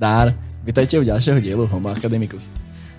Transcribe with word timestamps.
Zdár, 0.00 0.32
vítajte 0.64 0.96
u 0.96 1.04
ďalšieho 1.04 1.44
dielu 1.44 1.68
Homo 1.68 1.92
Academicus. 1.92 2.48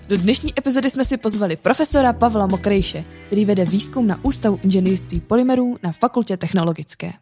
Do 0.06 0.14
dnešní 0.14 0.54
epizody 0.54 0.86
jsme 0.90 1.04
si 1.04 1.18
pozvali 1.18 1.56
profesora 1.58 2.12
Pavla 2.12 2.46
Mokrejše, 2.46 3.04
který 3.26 3.44
vede 3.44 3.64
výzkum 3.64 4.06
na 4.06 4.24
Ústavu 4.24 4.60
inženýrství 4.62 5.20
polymerů 5.20 5.82
na 5.82 5.92
Fakultě 5.92 6.36
technologické. 6.36 7.12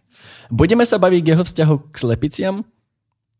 Budeme 0.52 0.84
sa 0.84 1.00
baviť 1.00 1.24
k 1.24 1.28
jeho 1.32 1.44
vzťahu 1.44 1.74
k 1.88 1.94
slepiciam, 1.96 2.60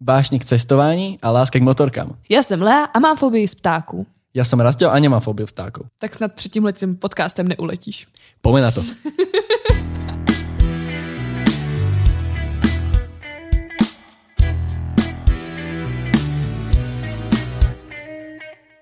vášni 0.00 0.40
k 0.40 0.48
cestování 0.48 1.20
a 1.20 1.28
láska 1.28 1.60
k 1.60 1.62
motorkám. 1.62 2.16
Já 2.24 2.42
jsem 2.42 2.62
Lea 2.62 2.88
a 2.88 2.98
mám 2.98 3.20
fobii 3.20 3.44
z 3.44 3.54
ptáků. 3.60 4.06
Ja 4.32 4.48
som 4.48 4.64
Rastel 4.64 4.88
a 4.88 4.96
nemám 4.96 5.20
fóbiu 5.20 5.44
vstákov. 5.44 5.92
Tak 5.98 6.14
snad 6.14 6.32
před 6.32 6.52
tímhle 6.52 6.72
tím 6.72 6.96
podcastem 6.96 7.48
neuletíš. 7.48 8.06
Poďme 8.40 8.60
na 8.60 8.70
to. 8.70 8.80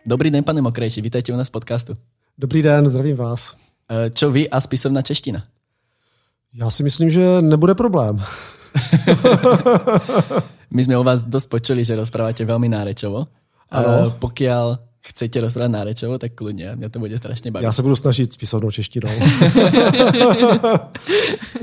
Dobrý 0.09 0.31
den, 0.31 0.45
pane 0.45 0.63
Mokrejši, 0.63 1.01
vítajte 1.05 1.33
u 1.33 1.37
nás 1.37 1.49
v 1.49 1.51
podcastu. 1.51 1.95
Dobrý 2.39 2.63
den, 2.63 2.89
zdravím 2.89 3.17
vás. 3.17 3.57
E, 3.91 4.11
Čo 4.11 4.31
vy 4.31 4.49
a 4.49 4.61
spisovná 4.61 5.03
čeština? 5.03 5.45
Já 6.55 6.71
si 6.71 6.83
myslím, 6.83 7.11
že 7.11 7.43
nebude 7.43 7.75
problém. 7.75 8.17
My 10.71 10.85
sme 10.85 10.97
o 10.97 11.05
vás 11.05 11.29
dosť 11.29 11.49
počuli, 11.49 11.85
že 11.85 11.93
rozprávate 11.93 12.41
veľmi 12.45 12.73
nárečovo. 12.73 13.29
Ano. 13.69 14.09
E, 14.09 14.11
Pokiaľ 14.17 14.81
chcete 15.01 15.41
rozprávať 15.41 15.71
nárečovo, 15.71 16.19
tak 16.19 16.35
kľudne, 16.35 16.77
mňa 16.77 16.89
to 16.91 16.99
bude 16.99 17.17
strašne 17.19 17.51
baviť. 17.51 17.65
Já 17.65 17.73
se 17.73 17.83
budu 17.83 17.97
snažit 17.97 18.33
spisovnou 18.33 18.71
češtinou. 18.71 19.11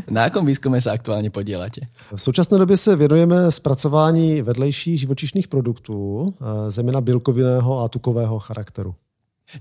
Na 0.09 0.29
akom 0.29 0.45
výskume 0.45 0.77
sa 0.81 0.93
aktuálne 0.93 1.29
podielate? 1.29 1.89
V 2.15 2.21
současné 2.21 2.57
době 2.57 2.77
se 2.77 2.95
věnujeme 2.95 3.51
zpracování 3.51 4.41
vedlejších 4.41 4.99
živočišných 4.99 5.47
produktů, 5.47 6.25
eh, 6.41 6.71
zejména 6.71 7.01
bílkovinného 7.01 7.79
a 7.79 7.87
tukového 7.87 8.39
charakteru. 8.39 8.95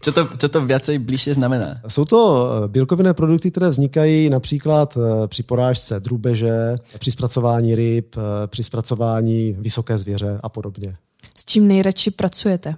Čo 0.00 0.12
to, 0.16 0.25
čo 0.41 0.48
to 0.48 0.64
viacej 0.64 0.97
bližšie 0.98 1.34
znamená? 1.34 1.81
Jsou 1.88 2.05
to 2.05 2.20
eh, 2.64 2.69
bílkovinné 2.69 3.14
produkty, 3.14 3.50
které 3.50 3.69
vznikají 3.69 4.31
například 4.31 4.97
eh, 4.97 5.28
při 5.28 5.42
porážce 5.42 6.00
drůbeže, 6.00 6.77
při 6.98 7.11
zpracování 7.11 7.75
ryb, 7.75 8.16
při 8.47 8.62
zpracování 8.62 9.56
vysoké 9.59 9.98
zvěře 9.98 10.41
a 10.42 10.48
podobně. 10.48 10.97
S 11.38 11.44
čím 11.44 11.69
nejradši 11.69 12.11
pracujete? 12.11 12.75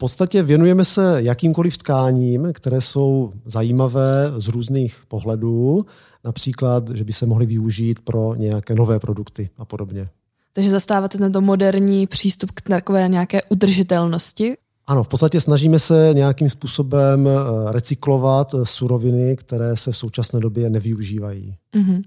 V 0.00 0.08
podstatě 0.08 0.42
věnujeme 0.42 0.84
se 0.84 1.16
jakýmkoliv 1.18 1.78
tkáním, 1.78 2.52
které 2.52 2.80
jsou 2.80 3.32
zajímavé 3.44 4.32
z 4.38 4.48
různých 4.48 4.96
pohledů, 5.08 5.86
například, 6.24 6.90
že 6.90 7.04
by 7.04 7.12
se 7.12 7.26
mohly 7.26 7.46
využít 7.46 8.00
pro 8.00 8.34
nějaké 8.34 8.74
nové 8.74 8.98
produkty 8.98 9.50
a 9.58 9.64
podobně. 9.64 10.08
Takže 10.52 10.70
zastáváte 10.70 11.18
tento 11.18 11.40
moderní 11.40 12.06
přístup 12.06 12.50
k 12.50 12.60
takové 12.60 13.08
nějaké 13.08 13.42
udržitelnosti. 13.42 14.56
Ano, 14.86 15.04
v 15.04 15.08
podstatě 15.08 15.40
snažíme 15.40 15.78
se 15.78 16.10
nějakým 16.12 16.50
způsobem 16.50 17.28
eh, 17.28 17.72
recyklovat 17.72 18.54
eh, 18.54 18.66
suroviny, 18.66 19.36
které 19.36 19.76
se 19.76 19.92
v 19.92 19.96
současné 19.96 20.40
době 20.40 20.70
nevyužívají. 20.70 21.56
Mhm. 21.76 22.02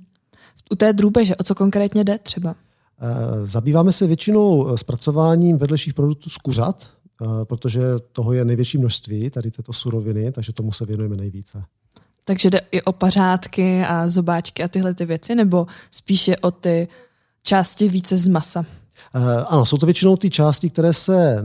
U 0.72 0.76
té 0.76 0.94
drůbeže, 0.94 1.36
o 1.36 1.44
co 1.44 1.56
konkrétně 1.56 2.04
jde 2.04 2.18
třeba? 2.18 2.56
Eh, 3.02 3.46
Zabýváme 3.46 3.92
se 3.92 4.08
většinou 4.08 4.78
zpracováním 4.78 5.58
vedlejších 5.58 5.94
produktů 5.94 6.30
z 6.30 6.38
kuřat, 6.38 6.90
protože 7.44 7.82
toho 8.12 8.34
je 8.34 8.46
největší 8.46 8.78
množství, 8.78 9.30
tady 9.30 9.52
této 9.52 9.74
suroviny, 9.74 10.32
takže 10.32 10.54
tomu 10.54 10.72
se 10.72 10.86
věnujeme 10.86 11.16
nejvíce. 11.16 11.64
Takže 12.26 12.50
jde 12.50 12.62
i 12.72 12.82
o 12.82 12.92
pařádky 12.92 13.82
a 13.82 14.08
zobáčky 14.08 14.64
a 14.64 14.68
tyhle 14.68 14.94
ty 14.94 15.06
věci, 15.06 15.36
nebo 15.36 15.68
spíše 15.92 16.38
o 16.38 16.52
ty 16.52 16.88
části 17.44 17.90
více 17.90 18.18
z 18.18 18.28
masa? 18.28 18.66
Eh, 19.16 19.44
Ano, 19.48 19.66
jsou 19.66 19.78
to 19.78 19.86
většinou 19.86 20.18
ty 20.18 20.30
části, 20.30 20.70
které 20.70 20.94
se 20.94 21.44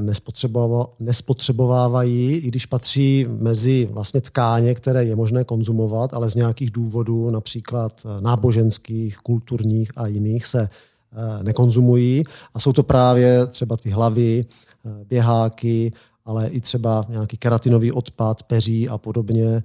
nespotřebovávají, 0.98 2.32
i 2.32 2.48
když 2.48 2.66
patří 2.66 3.26
mezi 3.28 3.88
vlastně 3.92 4.20
tkáně, 4.20 4.74
které 4.74 5.04
je 5.04 5.16
možné 5.16 5.44
konzumovat, 5.44 6.14
ale 6.14 6.30
z 6.30 6.34
nějakých 6.34 6.70
důvodů, 6.70 7.30
například 7.30 8.02
eh, 8.04 8.20
náboženských, 8.20 9.18
kulturních 9.18 9.92
a 9.96 10.06
jiných, 10.06 10.46
se 10.46 10.62
eh, 10.62 11.42
nekonzumují. 11.42 12.24
A 12.54 12.60
jsou 12.60 12.72
to 12.72 12.82
právě 12.82 13.46
třeba 13.46 13.76
ty 13.76 13.90
hlavy, 13.90 14.44
eh, 14.44 14.67
běháky, 15.08 15.92
ale 16.24 16.48
i 16.48 16.60
třeba 16.60 17.06
nějaký 17.08 17.36
keratinový 17.36 17.92
odpad, 17.92 18.42
peří 18.42 18.88
a 18.88 18.98
podobně, 18.98 19.62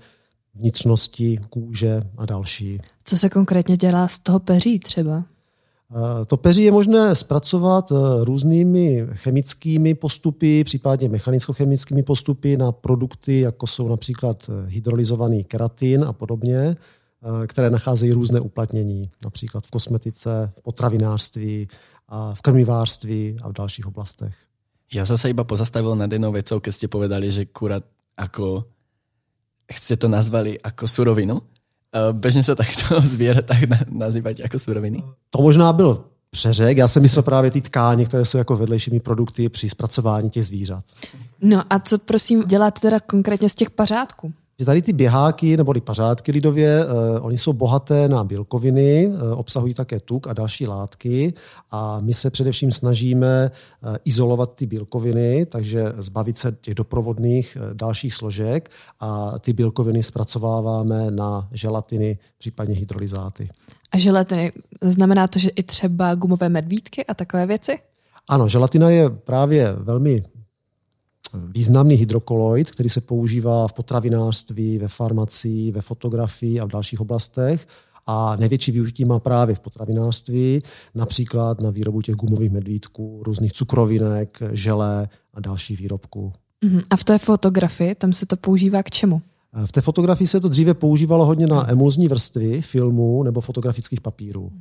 vnitřnosti, 0.56 1.40
kůže 1.50 2.04
a 2.18 2.26
další. 2.26 2.82
Co 3.04 3.18
se 3.18 3.30
konkrétně 3.30 3.78
dělá 3.78 4.08
z 4.08 4.20
toho 4.20 4.40
peří 4.40 4.80
třeba? 4.80 5.24
Eh, 5.96 6.26
To 6.26 6.38
peří 6.38 6.64
je 6.64 6.72
možné 6.72 7.16
zpracovat 7.16 7.92
eh, 7.92 7.96
různými 8.26 9.08
chemickými 9.14 9.94
postupy, 9.94 10.64
případně 10.64 11.10
mechanicko-chemickými 11.10 12.04
postupy 12.04 12.58
na 12.58 12.72
produkty, 12.72 13.40
jako 13.40 13.68
jsou 13.68 13.88
například 13.88 14.50
eh, 14.50 14.70
hydrolyzovaný 14.70 15.44
keratin 15.44 16.04
a 16.04 16.14
podobně, 16.14 16.58
eh, 16.58 17.48
které 17.48 17.70
nacházejí 17.70 18.12
různé 18.12 18.40
uplatnění, 18.40 19.10
například 19.24 19.68
v 19.68 19.72
kosmetice, 19.72 20.52
v 20.58 20.62
potravinářství, 20.62 21.68
a 22.08 22.36
v 22.36 22.42
krmivářství 22.42 23.38
a 23.42 23.50
v 23.50 23.54
dalších 23.54 23.88
oblastech. 23.88 24.36
Ja 24.92 25.06
som 25.06 25.18
sa 25.18 25.30
iba 25.30 25.44
pozastavil 25.44 25.96
nad 25.96 26.12
jednou 26.12 26.32
vecou, 26.32 26.60
keď 26.60 26.74
ste 26.74 26.88
povedali, 26.88 27.32
že 27.32 27.46
kurat 27.50 27.84
ako, 28.18 28.68
ste 29.72 29.98
to 29.98 30.08
nazvali 30.12 30.60
ako 30.60 30.86
surovinu. 30.88 31.40
E, 31.40 31.44
Bežne 32.14 32.44
sa 32.44 32.54
takto 32.54 33.02
zviera 33.14 33.42
tak 33.42 33.66
na- 33.70 33.88
nazývať 33.90 34.46
ako 34.46 34.58
suroviny. 34.60 35.00
To 35.30 35.42
možná 35.42 35.74
byl 35.74 36.06
přeřek, 36.30 36.78
já 36.78 36.88
jsem 36.88 37.02
myslel 37.02 37.24
právě 37.24 37.52
ty 37.52 37.62
tkáně, 37.62 38.06
které 38.06 38.26
jsou 38.26 38.38
jako 38.38 38.58
vedlejšími 38.58 39.00
produkty 39.00 39.50
při 39.50 39.70
zpracování 39.70 40.30
těch 40.30 40.46
zvířat. 40.46 40.84
No 41.42 41.64
a 41.70 41.80
co 41.80 41.98
prosím 41.98 42.44
děláte 42.44 42.80
teda 42.82 43.00
konkrétně 43.00 43.50
z 43.50 43.56
těch 43.56 43.70
pařádků? 43.70 44.34
Že 44.60 44.66
tady 44.66 44.82
ty 44.82 44.94
běháky 44.94 45.58
nebo 45.58 45.74
ty 45.74 45.82
pařádky 45.82 46.32
lidově, 46.32 46.84
eh, 46.84 47.20
oni 47.20 47.38
jsou 47.38 47.54
bohaté 47.54 48.10
na 48.10 48.24
bílkoviny, 48.24 49.08
eh, 49.08 49.36
obsahují 49.36 49.74
také 49.74 50.00
tuk 50.00 50.28
a 50.28 50.34
další 50.34 50.68
látky 50.68 51.34
a 51.72 52.00
my 52.00 52.14
se 52.14 52.30
především 52.30 52.72
snažíme 52.72 53.52
eh, 53.52 53.98
izolovat 54.06 54.56
ty 54.56 54.66
bílkoviny, 54.66 55.46
takže 55.46 55.94
zbavit 55.98 56.38
se 56.38 56.56
těch 56.62 56.76
doprovodných 56.76 57.58
eh, 57.60 57.74
dalších 57.74 58.14
složek 58.14 58.70
a 59.00 59.40
ty 59.40 59.54
bílkoviny 59.54 60.04
zpracováváme 60.04 61.12
na 61.12 61.48
želatiny, 61.52 62.18
případně 62.38 62.76
hydrolyzáty. 62.76 63.50
A 63.92 63.98
želatiny, 63.98 64.52
znamená 64.82 65.28
to, 65.28 65.40
že 65.40 65.50
i 65.50 65.64
třeba 65.64 66.16
gumové 66.16 66.50
medvídky 66.50 67.06
a 67.06 67.14
takové 67.14 67.46
věci? 67.46 67.80
Ano, 68.30 68.48
želatina 68.48 68.90
je 68.90 69.10
právě 69.10 69.74
velmi 69.78 70.24
významný 71.34 71.96
hydrokoloid, 71.96 72.72
který 72.72 72.90
se 72.90 73.02
používá 73.02 73.68
v 73.68 73.74
potravinářství, 73.74 74.78
ve 74.78 74.88
farmacii, 74.88 75.72
ve 75.72 75.82
fotografii 75.82 76.60
a 76.60 76.66
v 76.66 76.70
dalších 76.70 77.02
oblastech. 77.02 77.68
A 78.06 78.36
největší 78.36 78.72
využití 78.72 79.06
má 79.06 79.20
právě 79.20 79.56
v 79.56 79.60
potravinářství, 79.60 80.64
například 80.96 81.62
na 81.62 81.70
výrobu 81.70 82.02
těch 82.02 82.16
gumových 82.16 82.52
medvídků, 82.52 83.24
různých 83.26 83.54
cukrovinek, 83.54 84.40
želé 84.52 85.08
a 85.34 85.40
dalších 85.40 85.80
výrobků. 85.80 86.34
Mhm. 86.66 86.82
A 86.90 86.96
v 86.96 87.04
té 87.04 87.18
fotografii, 87.18 87.96
tam 87.96 88.14
se 88.14 88.26
to 88.26 88.38
používá 88.38 88.84
k 88.84 88.90
čemu? 88.90 89.22
V 89.66 89.72
té 89.72 89.82
fotografii 89.82 90.28
se 90.28 90.40
to 90.40 90.50
dříve 90.50 90.74
používalo 90.74 91.26
hodně 91.26 91.48
na 91.48 91.72
emulzní 91.72 92.08
vrstvy 92.08 92.62
filmů 92.62 93.24
nebo 93.24 93.42
fotografických 93.42 94.02
papírů. 94.02 94.52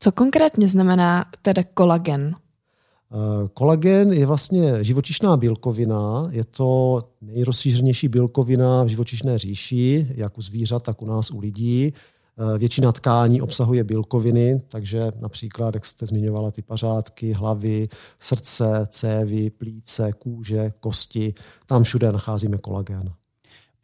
Co 0.00 0.12
konkrétně 0.12 0.68
znamená 0.68 1.24
teda 1.42 1.62
kolagen? 1.74 2.34
Eh, 3.14 3.48
Kolagen 3.54 4.12
je 4.12 4.26
vlastně 4.26 4.84
živočišná 4.84 5.36
bílkovina, 5.36 6.28
je 6.30 6.44
to 6.44 7.02
nejrozšířenější 7.20 8.08
bílkovina 8.08 8.84
v 8.84 8.88
živočišné 8.88 9.38
říši, 9.38 10.06
jak 10.14 10.38
u 10.38 10.42
zvířat, 10.42 10.82
tak 10.82 11.02
u 11.02 11.06
nás 11.06 11.30
u 11.30 11.38
lidí. 11.38 11.92
Eh, 11.94 12.58
Většina 12.58 12.92
tkání 12.92 13.42
obsahuje 13.42 13.84
bílkoviny, 13.84 14.62
takže 14.68 15.10
například, 15.20 15.74
jak 15.74 15.86
jste 15.86 16.06
zmiňovala, 16.06 16.50
ty 16.50 16.62
pařádky, 16.62 17.32
hlavy, 17.32 17.88
srdce, 18.18 18.86
cévy, 18.88 19.50
plíce, 19.50 20.12
kůže, 20.12 20.72
kosti, 20.80 21.34
tam 21.66 21.82
všude 21.82 22.12
nacházíme 22.12 22.58
kolagen. 22.58 23.12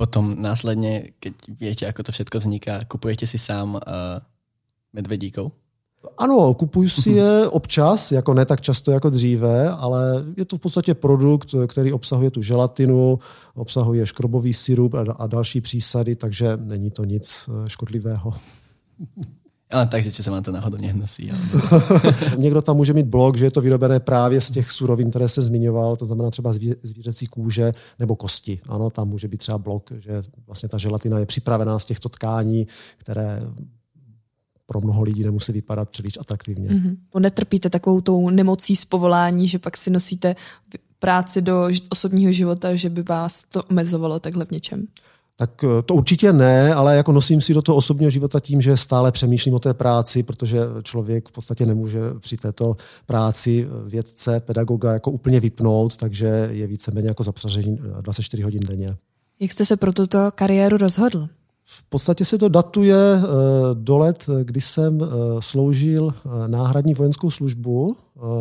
Potom 0.00 0.32
následne, 0.42 1.12
keď 1.20 1.34
viete, 1.60 1.84
ako 1.84 2.08
to 2.08 2.12
všetko 2.16 2.38
vzniká, 2.40 2.74
kupujete 2.88 3.28
si 3.28 3.36
sám 3.36 3.76
uh, 3.76 3.80
medvedíkov. 4.96 5.52
Ano, 6.20 6.54
kupuju 6.54 6.88
si 6.88 7.10
je 7.10 7.48
občas, 7.48 8.12
jako 8.12 8.34
ne 8.34 8.44
tak 8.44 8.60
často 8.60 8.90
jako 8.90 9.10
dříve, 9.10 9.70
ale 9.70 10.24
je 10.36 10.44
to 10.44 10.56
v 10.56 10.60
podstatě 10.60 10.94
produkt, 10.94 11.54
který 11.66 11.92
obsahuje 11.92 12.30
tu 12.30 12.42
želatinu, 12.42 13.18
obsahuje 13.54 14.06
škrobový 14.06 14.54
syrup 14.54 14.94
a, 14.94 15.26
další 15.26 15.60
přísady, 15.60 16.16
takže 16.16 16.56
není 16.56 16.90
to 16.90 17.04
nic 17.04 17.48
eh, 17.48 17.68
škodlivého. 17.68 18.32
Ale 19.70 19.86
takže, 19.86 20.10
či 20.10 20.26
sa 20.26 20.34
vám 20.34 20.42
to 20.42 20.50
náhodou 20.50 20.82
nehnusí. 20.82 21.30
Ale... 21.30 21.40
Někdo 22.42 22.62
tam 22.62 22.76
může 22.76 22.92
mít 22.92 23.06
blok, 23.06 23.38
že 23.38 23.44
je 23.44 23.50
to 23.50 23.60
vyrobené 23.60 24.00
právě 24.00 24.40
z 24.40 24.50
těch 24.50 24.70
surovin, 24.70 25.10
které 25.10 25.28
se 25.28 25.42
zmiňoval, 25.42 25.96
to 25.96 26.04
znamená 26.04 26.30
třeba 26.30 26.52
zví- 26.52 26.74
zvířecí 26.82 27.26
kůže 27.26 27.72
nebo 27.98 28.16
kosti. 28.16 28.60
Ano, 28.68 28.90
tam 28.90 29.08
může 29.08 29.28
být 29.28 29.38
třeba 29.38 29.58
blok, 29.58 29.90
že 29.98 30.22
vlastně 30.46 30.68
ta 30.68 30.78
želatina 30.78 31.18
je 31.18 31.26
připravená 31.26 31.78
z 31.78 31.84
těchto 31.84 32.08
tkání, 32.08 32.66
které 32.98 33.42
pro 34.70 34.80
mnoho 34.80 35.02
lidí 35.02 35.22
nemusí 35.22 35.52
vypadat 35.52 35.88
příliš 35.88 36.18
atraktivně. 36.20 36.68
Mm-hmm. 36.68 37.20
Netrpíte 37.20 37.70
takovou 37.70 38.00
tou 38.00 38.30
nemocí 38.30 38.76
z 38.76 38.84
povolání, 38.84 39.48
že 39.48 39.58
pak 39.58 39.76
si 39.76 39.90
nosíte 39.90 40.36
práci 40.98 41.42
do 41.42 41.68
osobního 41.88 42.32
života, 42.32 42.74
že 42.74 42.90
by 42.90 43.02
vás 43.02 43.44
to 43.52 43.62
omezovalo 43.62 44.20
takhle 44.20 44.44
v 44.44 44.50
něčem? 44.50 44.86
Tak 45.36 45.64
eh, 45.64 45.82
to 45.82 45.94
určitě 45.94 46.32
ne, 46.32 46.74
ale 46.74 46.96
jako 46.96 47.12
nosím 47.12 47.40
si 47.40 47.54
do 47.54 47.62
toho 47.62 47.76
osobního 47.76 48.10
života 48.10 48.40
tím, 48.40 48.62
že 48.62 48.76
stále 48.76 49.12
přemýšlím 49.12 49.54
o 49.54 49.58
té 49.58 49.74
práci, 49.74 50.22
protože 50.22 50.60
člověk 50.82 51.28
v 51.28 51.32
podstatě 51.32 51.66
nemůže 51.66 52.00
při 52.18 52.36
této 52.36 52.76
práci 53.06 53.68
vědce, 53.86 54.40
pedagoga 54.40 54.92
jako 54.92 55.10
úplně 55.10 55.40
vypnout, 55.40 55.96
takže 55.96 56.48
je 56.52 56.66
víceméně 56.66 57.08
jako 57.08 57.22
zapřažení 57.22 57.78
24 58.00 58.42
hodin 58.42 58.60
denně. 58.60 58.96
Jak 59.40 59.52
jste 59.52 59.64
se 59.64 59.76
pro 59.76 59.92
tuto 59.92 60.18
kariéru 60.34 60.76
rozhodl? 60.76 61.28
V 61.72 61.82
podstatě 61.88 62.24
se 62.24 62.38
to 62.38 62.48
datuje 62.48 62.96
eh, 62.96 63.22
do 63.74 63.98
let, 63.98 64.26
kdy 64.44 64.60
jsem 64.60 65.00
eh, 65.02 65.06
sloužil 65.40 66.14
náhradní 66.46 66.94
vojenskou 66.94 67.30
službu 67.30 67.96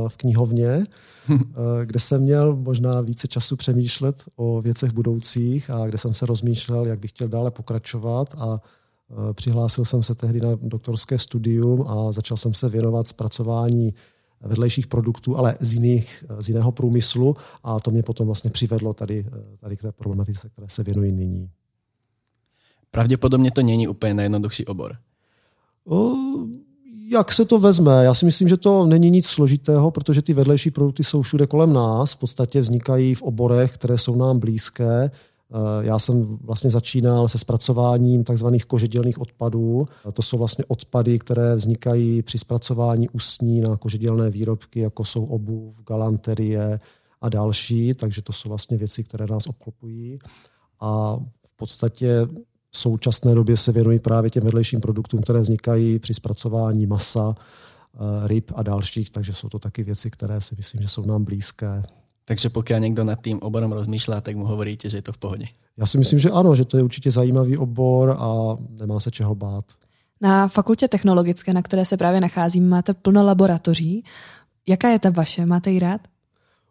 v 0.07 0.17
knihovně 0.17 0.83
Eh, 1.31 1.85
kde 1.85 1.99
jsem 1.99 2.21
měl 2.21 2.55
možná 2.55 3.01
více 3.01 3.27
času 3.27 3.55
přemýšlet 3.55 4.23
o 4.35 4.61
věcech 4.61 4.91
budoucích 4.93 5.69
a 5.69 5.87
kde 5.87 5.97
jsem 5.97 6.13
se 6.13 6.25
rozmýšlel, 6.25 6.85
jak 6.85 6.99
bych 6.99 7.11
chtěl 7.11 7.27
dále 7.27 7.51
pokračovat 7.51 8.35
a 8.37 8.61
eh, 9.11 9.33
přihlásil 9.33 9.85
jsem 9.85 10.03
se 10.03 10.15
tehdy 10.15 10.41
na 10.41 10.49
doktorské 10.61 11.19
studium 11.19 11.87
a 11.87 12.11
začal 12.11 12.37
jsem 12.37 12.53
se 12.53 12.69
věnovat 12.69 13.07
zpracování 13.07 13.93
vedlejších 14.41 14.87
produktů, 14.87 15.37
ale 15.37 15.57
z, 15.59 15.73
jiných, 15.73 16.23
z 16.39 16.49
jiného 16.49 16.71
průmyslu 16.71 17.35
a 17.63 17.79
to 17.79 17.91
mě 17.91 18.03
potom 18.03 18.25
vlastně 18.25 18.49
přivedlo 18.49 18.93
tady, 18.93 19.25
eh, 19.27 19.57
tady 19.57 19.77
k 19.77 19.81
té 19.81 19.91
problematice, 19.91 20.49
které 20.49 20.67
se 20.69 20.83
věnují 20.83 21.11
nyní. 21.11 21.49
Pravděpodobně 22.91 23.51
to 23.51 23.61
není 23.61 23.87
úplně 23.87 24.13
nejjednodušší 24.13 24.65
obor. 24.65 24.95
O, 25.85 26.13
jak 27.11 27.31
se 27.31 27.45
to 27.45 27.59
vezme? 27.59 28.03
Já 28.03 28.13
si 28.13 28.25
myslím, 28.25 28.49
že 28.49 28.57
to 28.57 28.85
není 28.85 29.09
nic 29.09 29.27
složitého, 29.27 29.91
protože 29.91 30.21
ty 30.21 30.33
vedlejší 30.33 30.71
produkty 30.71 31.03
jsou 31.03 31.21
všude 31.21 31.47
kolem 31.47 31.73
nás, 31.73 32.13
v 32.13 32.17
podstatě 32.17 32.61
vznikají 32.61 33.15
v 33.15 33.21
oborech, 33.21 33.73
které 33.73 33.97
jsou 33.97 34.15
nám 34.15 34.39
blízké. 34.39 35.11
Eh, 35.51 35.85
já 35.85 35.99
jsem 35.99 36.37
vlastně 36.41 36.69
začínal 36.69 37.27
se 37.27 37.37
zpracováním 37.37 38.23
tzv. 38.23 38.47
kožedělných 38.67 39.21
odpadů. 39.21 39.85
To 40.13 40.21
jsou 40.21 40.37
vlastně 40.37 40.65
odpady, 40.67 41.19
které 41.19 41.55
vznikají 41.55 42.21
při 42.21 42.37
zpracování 42.37 43.09
ústní 43.09 43.61
na 43.61 43.77
kožedělné 43.77 44.29
výrobky, 44.29 44.79
jako 44.79 45.05
jsou 45.05 45.25
obuv, 45.25 45.75
galanterie 45.87 46.79
a 47.21 47.29
další. 47.29 47.93
Takže 47.93 48.21
to 48.21 48.33
jsou 48.33 48.49
vlastně 48.49 48.77
věci, 48.77 49.03
které 49.03 49.25
nás 49.29 49.47
obklopují. 49.47 50.19
A 50.79 51.17
v 51.45 51.55
podstatě 51.55 52.27
v 52.71 52.77
současné 52.77 53.35
době 53.35 53.57
se 53.57 53.71
věnují 53.71 53.99
právě 53.99 54.29
těm 54.29 54.43
vedlejším 54.43 54.81
produktům, 54.81 55.21
které 55.21 55.39
vznikají 55.39 55.99
při 55.99 56.13
zpracování 56.13 56.85
masa, 56.85 57.35
eh, 57.35 58.27
ryb 58.27 58.51
a 58.55 58.63
dalších, 58.63 59.09
takže 59.09 59.33
jsou 59.33 59.49
to 59.49 59.59
taky 59.59 59.83
věci, 59.83 60.11
které 60.11 60.41
si 60.41 60.55
myslím, 60.57 60.81
že 60.81 60.87
jsou 60.87 61.05
nám 61.05 61.23
blízké. 61.23 61.83
Takže 62.25 62.49
pokud 62.49 62.73
někdo 62.79 63.03
nad 63.03 63.21
tím 63.21 63.39
oborem 63.41 63.71
rozmýšlá, 63.71 64.21
tak 64.21 64.35
mu 64.35 64.45
hovoríte, 64.45 64.89
že 64.89 64.97
je 64.97 65.01
to 65.01 65.13
v 65.13 65.17
pohodě. 65.17 65.45
Já 65.77 65.85
si 65.85 65.97
myslím, 65.97 66.19
že 66.19 66.29
ano, 66.29 66.55
že 66.55 66.65
to 66.65 66.77
je 66.77 66.83
určitě 66.83 67.11
zajímavý 67.11 67.57
obor 67.57 68.15
a 68.19 68.57
nemá 68.69 68.99
se 68.99 69.11
čeho 69.11 69.35
bát. 69.35 69.65
Na 70.21 70.47
fakultě 70.47 70.87
technologické, 70.87 71.53
na 71.53 71.61
které 71.61 71.85
se 71.85 71.97
právě 71.97 72.21
nacházím, 72.21 72.69
máte 72.69 72.93
plno 72.93 73.25
laboratoří. 73.25 74.03
Jaká 74.67 74.89
je 74.89 74.99
ta 74.99 75.09
vaše? 75.09 75.45
Máte 75.45 75.71
ji 75.71 75.79
rád? 75.79 76.01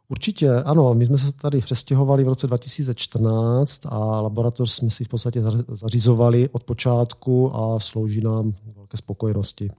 Určitě, 0.08 0.50
ano. 0.50 0.94
My 0.94 1.06
jsme 1.06 1.18
se 1.18 1.32
tady 1.32 1.60
přestěhovali 1.60 2.24
v 2.24 2.28
roce 2.28 2.46
2014 2.46 3.86
a 3.86 4.20
laboratoř 4.20 4.70
jsme 4.70 4.90
si 4.90 5.04
v 5.04 5.08
podstatě 5.08 5.42
zařizovali 5.68 6.48
od 6.48 6.64
počátku 6.64 7.56
a 7.56 7.80
slouží 7.80 8.20
nám 8.20 8.54
velké 8.76 8.96
spokojenosti. 8.96 9.70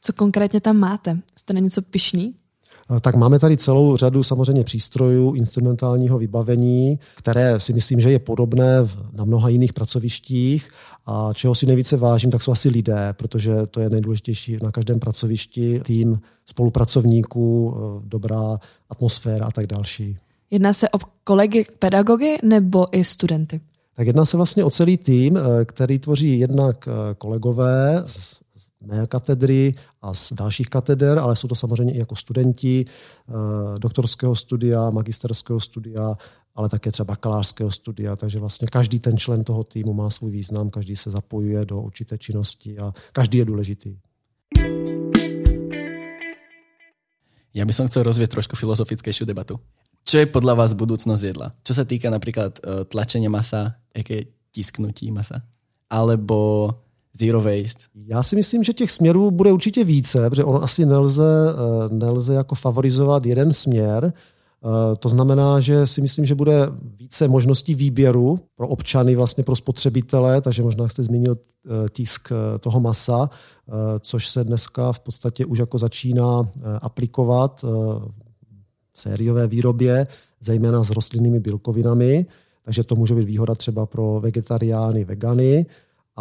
Co 0.00 0.12
konkrétně 0.12 0.60
tam 0.60 0.76
máte? 0.76 1.18
Jste 1.36 1.52
na 1.52 1.60
něco 1.60 1.82
pišný? 1.82 2.34
Eh, 2.96 3.00
tak 3.00 3.16
máme 3.16 3.38
tady 3.38 3.56
celou 3.56 3.96
řadu 3.96 4.22
samozřejmě 4.22 4.64
přístrojů, 4.64 5.34
instrumentálního 5.34 6.18
vybavení, 6.18 6.98
které 7.14 7.60
si 7.60 7.72
myslím, 7.72 8.00
že 8.00 8.10
je 8.10 8.18
podobné 8.18 8.74
na 9.12 9.24
mnoha 9.24 9.48
jiných 9.48 9.72
pracovištích 9.72 10.68
a 11.06 11.30
čeho 11.34 11.54
si 11.54 11.66
nejvíce 11.66 11.96
vážím, 11.96 12.30
tak 12.30 12.42
jsou 12.42 12.52
asi 12.52 12.68
lidé, 12.68 13.12
protože 13.12 13.66
to 13.66 13.80
je 13.80 13.90
nejdůležitější 13.90 14.56
na 14.62 14.72
každém 14.72 15.00
pracovišti, 15.00 15.80
tým 15.84 16.20
spolupracovníků, 16.46 17.74
eh, 17.76 18.08
dobrá 18.08 18.58
atmosféra 18.90 19.46
a 19.46 19.50
tak 19.50 19.66
další. 19.66 20.16
Jedná 20.50 20.72
se 20.72 20.88
o 20.88 20.98
kolegy 21.24 21.66
pedagogy 21.78 22.38
nebo 22.42 22.98
i 22.98 23.04
studenty? 23.04 23.60
Tak 23.94 24.06
jedná 24.06 24.24
se 24.24 24.36
vlastně 24.36 24.64
o 24.64 24.70
celý 24.70 24.96
tým, 24.96 25.36
eh, 25.36 25.64
který 25.64 25.98
tvoří 25.98 26.38
jednak 26.38 26.88
kolegové 27.18 28.02
z 28.06 28.40
mé 28.80 29.06
katedry 29.06 29.72
a 30.02 30.14
z 30.14 30.32
dalších 30.32 30.68
kateder, 30.68 31.18
ale 31.18 31.36
jsou 31.36 31.48
to 31.48 31.54
samozřejmě 31.54 31.94
i 31.94 31.98
jako 31.98 32.16
studenti 32.16 32.84
eh, 32.84 33.32
doktorského 33.78 34.36
studia, 34.36 34.90
magisterského 34.90 35.60
studia, 35.60 36.16
ale 36.54 36.68
také 36.68 36.90
třeba 36.90 37.04
bakalářského 37.04 37.70
studia, 37.70 38.16
takže 38.16 38.38
vlastně 38.38 38.68
každý 38.68 39.00
ten 39.00 39.18
člen 39.18 39.44
toho 39.44 39.64
týmu 39.64 39.92
má 39.94 40.10
svůj 40.10 40.30
význam, 40.30 40.70
každý 40.70 40.96
se 40.96 41.10
zapojuje 41.10 41.64
do 41.64 41.80
určité 41.80 42.18
činnosti 42.18 42.78
a 42.78 42.92
každý 43.12 43.38
je 43.38 43.44
důležitý. 43.44 43.96
Ja 47.50 47.66
by 47.66 47.74
som 47.74 47.90
chcel 47.90 48.06
rozvieť 48.06 48.30
trošku 48.30 48.54
filozofickejšiu 48.54 49.26
debatu. 49.26 49.58
Čo 50.06 50.22
je 50.22 50.30
podľa 50.30 50.54
vás 50.54 50.70
budúcnosť 50.70 51.22
jedla? 51.22 51.50
Čo 51.66 51.74
sa 51.74 51.82
týka 51.82 52.06
napríklad 52.06 52.62
eh, 52.62 52.86
tlačenia 52.86 53.26
masa, 53.26 53.74
aké 53.90 54.30
tisknutí 54.54 55.10
masa? 55.10 55.42
Alebo 55.90 56.70
Zero 57.16 57.40
waste. 57.40 57.84
Já 57.94 58.22
si 58.22 58.36
myslím, 58.36 58.64
že 58.64 58.72
těch 58.72 58.90
směrů 58.90 59.30
bude 59.30 59.52
určitě 59.52 59.84
více, 59.84 60.30
protože 60.30 60.44
ono 60.44 60.62
asi 60.62 60.86
nelze, 60.86 61.24
eh, 61.50 61.94
nelze 61.94 62.34
jako 62.34 62.54
favorizovat 62.54 63.26
jeden 63.26 63.52
směr. 63.52 64.12
Eh, 64.12 64.96
to 64.96 65.08
znamená, 65.08 65.60
že 65.60 65.86
si 65.86 66.00
myslím, 66.00 66.26
že 66.26 66.34
bude 66.34 66.68
více 66.98 67.28
možností 67.28 67.74
výběru 67.74 68.38
pro 68.56 68.68
občany, 68.68 69.16
vlastně 69.16 69.44
pro 69.44 69.56
spotřebitele, 69.56 70.40
takže 70.40 70.62
možná 70.62 70.88
jste 70.88 71.02
zmínil 71.02 71.36
eh, 71.36 71.88
tisk 71.92 72.28
toho 72.60 72.80
masa, 72.80 73.30
což 74.00 74.28
se 74.28 74.44
dneska 74.44 74.92
v 74.92 75.00
podstatě 75.00 75.44
už 75.44 75.58
jako 75.58 75.78
začíná 75.78 76.42
aplikovat 76.82 77.64
v 78.92 79.00
sériové 79.00 79.46
výrobě, 79.46 80.06
zejména 80.40 80.84
s 80.84 80.90
rostlinnými 80.90 81.40
bílkovinami, 81.40 82.26
takže 82.64 82.84
to 82.84 82.94
může 82.94 83.14
být 83.14 83.24
výhoda 83.24 83.54
třeba 83.54 83.86
pro 83.86 84.20
vegetariány, 84.20 85.04
vegany. 85.04 85.66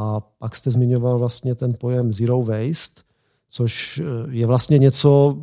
A 0.01 0.19
pak 0.39 0.55
jste 0.55 0.71
zmiňoval 0.71 1.19
vlastně 1.19 1.55
ten 1.55 1.73
pojem 1.79 2.13
zero 2.13 2.41
waste, 2.41 3.01
což 3.49 4.01
eh, 4.03 4.03
je 4.29 4.47
vlastně 4.47 4.77
něco, 4.77 5.37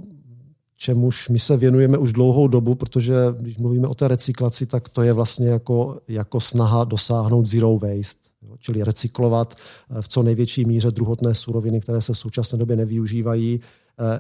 čemuž 0.77 1.29
my 1.29 1.39
se 1.39 1.57
věnujeme 1.57 1.99
už 1.99 2.13
dlouhou 2.13 2.49
dobu, 2.49 2.75
protože 2.75 3.15
když 3.41 3.59
mluvíme 3.59 3.89
o 3.89 3.95
té 3.95 4.09
recyklaci, 4.09 4.67
tak 4.67 4.89
to 4.89 5.03
je 5.03 5.13
vlastně 5.13 5.49
jako, 5.49 6.01
jako 6.09 6.41
snaha 6.41 6.85
dosáhnout 6.85 7.47
zero 7.47 7.79
waste, 7.79 8.21
čili 8.59 8.85
recyklovat 8.85 9.55
eh, 9.55 10.03
v 10.03 10.09
co 10.09 10.23
největší 10.23 10.65
míře 10.65 10.91
druhotné 10.91 11.35
suroviny, 11.35 11.81
které 11.81 12.01
se 12.01 12.13
v 12.13 12.19
současné 12.19 12.59
době 12.59 12.77
nevyužívají, 12.77 13.61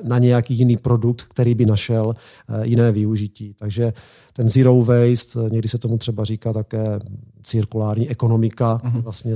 na 0.02 0.18
nějaký 0.18 0.54
jiný 0.54 0.76
produkt, 0.76 1.23
který 1.23 1.54
by 1.54 1.66
našel 1.66 2.12
eh, 2.14 2.66
jiné 2.66 2.92
využití. 2.92 3.54
Takže 3.59 3.92
ten 4.33 4.49
zero 4.49 4.85
waste, 4.85 5.40
eh, 5.40 5.50
někdy 5.52 5.68
se 5.68 5.78
tomu 5.78 5.99
třeba 5.99 6.25
říká 6.25 6.52
také 6.52 6.99
cirkulární 7.42 8.09
ekonomika, 8.09 8.78
uh-huh. 8.78 9.02
vlastně 9.02 9.35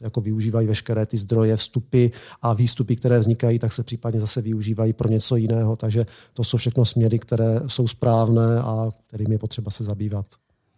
jako 0.00 0.20
využívají 0.20 0.66
veškeré 0.66 1.06
ty 1.06 1.16
zdroje, 1.16 1.56
vstupy 1.56 2.06
a 2.42 2.54
výstupy, 2.54 2.96
které 2.96 3.18
vznikají, 3.18 3.58
tak 3.58 3.72
se 3.72 3.82
případně 3.82 4.20
zase 4.20 4.42
využívají 4.42 4.92
pro 4.92 5.08
něco 5.08 5.36
jiného. 5.36 5.76
Takže 5.76 6.06
to 6.34 6.44
jsou 6.44 6.56
všechno 6.56 6.84
směry, 6.84 7.18
které 7.18 7.60
jsou 7.66 7.88
správné 7.88 8.60
a 8.60 8.90
kterými 9.06 9.34
je 9.34 9.38
potřeba 9.38 9.70
se 9.70 9.84
zabývat. 9.84 10.26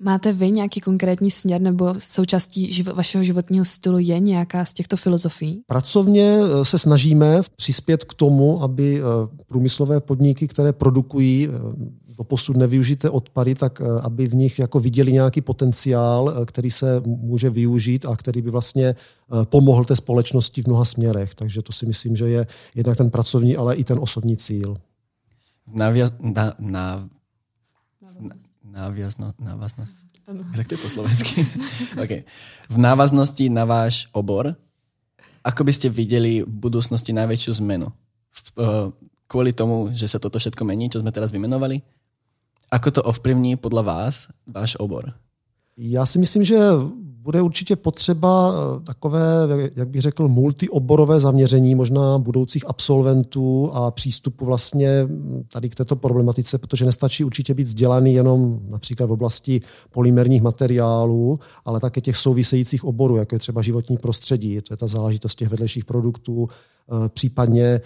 Máte 0.05 0.33
vy 0.33 0.51
nějaký 0.51 0.81
konkrétní 0.81 1.31
směr 1.31 1.61
nebo 1.61 1.95
součástí 1.99 2.71
živo- 2.71 2.95
vašeho 2.95 3.25
životního 3.25 3.65
stylu 3.65 3.99
je 3.99 4.19
nějaká 4.19 4.65
z 4.65 4.73
těchto 4.73 4.97
filozofií? 4.97 5.63
Pracovně 5.67 6.39
eh, 6.43 6.65
se 6.65 6.79
snažíme 6.79 7.41
přispět 7.57 8.05
k 8.05 8.15
tomu, 8.15 8.63
aby 8.63 9.01
eh, 9.01 9.03
průmyslové 9.47 10.01
podniky, 10.01 10.49
které 10.49 10.73
produkují 10.73 11.49
eh, 11.49 11.59
do 12.19 12.25
posud 12.25 12.57
nevyužité 12.57 13.11
odpady, 13.11 13.55
tak 13.55 13.81
aby 13.81 14.27
v 14.27 14.35
nich 14.35 14.59
jako 14.59 14.81
viděli 14.81 15.13
nějaký 15.13 15.41
potenciál, 15.41 16.35
který 16.47 16.71
se 16.71 17.03
může 17.07 17.51
využít 17.51 18.07
a 18.07 18.17
který 18.17 18.43
by 18.43 18.51
vlastně 18.51 18.95
pomohl 19.45 19.85
té 19.85 19.97
společnosti 19.97 20.63
v 20.63 20.67
mnoha 20.67 20.85
směrech. 20.85 21.35
Takže 21.35 21.63
to 21.63 21.73
si 21.73 21.87
myslím, 21.87 22.17
že 22.17 22.29
je 22.29 22.47
jednak 22.75 22.97
ten 22.97 23.11
pracovní, 23.11 23.57
ale 23.57 23.75
i 23.75 23.85
ten 23.85 23.99
osobní 24.01 24.37
cíl. 24.37 24.77
Naviaz, 25.75 26.13
na, 26.21 26.55
na, 26.59 27.09
na, 28.73 28.89
Návazno, 28.89 29.37
návaznost. 29.39 29.97
Ano. 30.27 30.45
Jak 30.57 30.69
to 30.69 30.75
je 30.75 30.81
po 30.81 30.89
slovensky? 30.89 31.45
okay. 32.03 32.25
V 32.73 32.79
návaznosti 32.81 33.45
na 33.53 33.69
váš 33.69 34.09
obor, 34.17 34.57
ako 35.45 35.61
by 35.67 35.73
ste 35.77 35.93
videli 35.93 36.41
v 36.41 36.49
budúcnosti 36.49 37.13
najväčšiu 37.13 37.61
zmenu? 37.61 37.93
V, 38.33 38.39
uh, 38.57 38.89
kvôli 39.29 39.53
tomu, 39.53 39.93
že 39.93 40.09
sa 40.09 40.17
toto 40.17 40.41
všetko 40.41 40.65
mení, 40.65 40.89
čo 40.89 41.05
sme 41.05 41.13
teraz 41.13 41.29
vymenovali? 41.29 41.85
Ako 42.73 42.89
to 42.89 43.01
ovplyvní 43.05 43.61
podľa 43.61 43.83
vás 43.85 44.15
váš 44.49 44.73
obor? 44.81 45.13
Já 45.77 46.07
si 46.07 46.19
myslím, 46.19 46.45
že 46.45 46.57
bude 47.23 47.43
určitě 47.43 47.77
potřeba 47.77 48.53
eh, 48.53 48.81
takové, 48.85 49.49
jak 49.77 49.89
bych 49.89 50.01
řekl, 50.01 50.29
multioborové 50.29 51.21
zaměření 51.21 51.75
možná 51.75 52.19
budoucích 52.19 52.65
absolventů 52.69 53.71
a 53.73 53.91
přístupu 53.91 54.45
vlastně 54.45 55.09
tady 55.53 55.69
k 55.69 55.75
této 55.75 55.97
problematice, 55.97 56.59
protože 56.59 56.85
nestačí 56.85 57.25
určitě 57.25 57.55
být 57.55 57.65
vzdělaný 57.65 58.15
jenom 58.15 58.61
například 58.69 59.07
v 59.07 59.13
oblasti 59.13 59.61
polymerních 59.91 60.43
materiálů, 60.43 61.39
ale 61.65 61.81
také 61.81 62.01
těch 62.01 62.17
souvisejících 62.17 62.85
oborů, 62.85 63.17
jako 63.17 63.35
je 63.35 63.39
třeba 63.39 63.63
životní 63.63 63.97
prostředí, 63.97 64.61
to 64.61 64.73
je 64.73 64.77
ta 64.77 64.87
záležitost 64.87 65.35
těch 65.35 65.49
vedlejších 65.49 65.85
produktů, 65.85 66.49
eh, 66.49 67.09
případně 67.09 67.81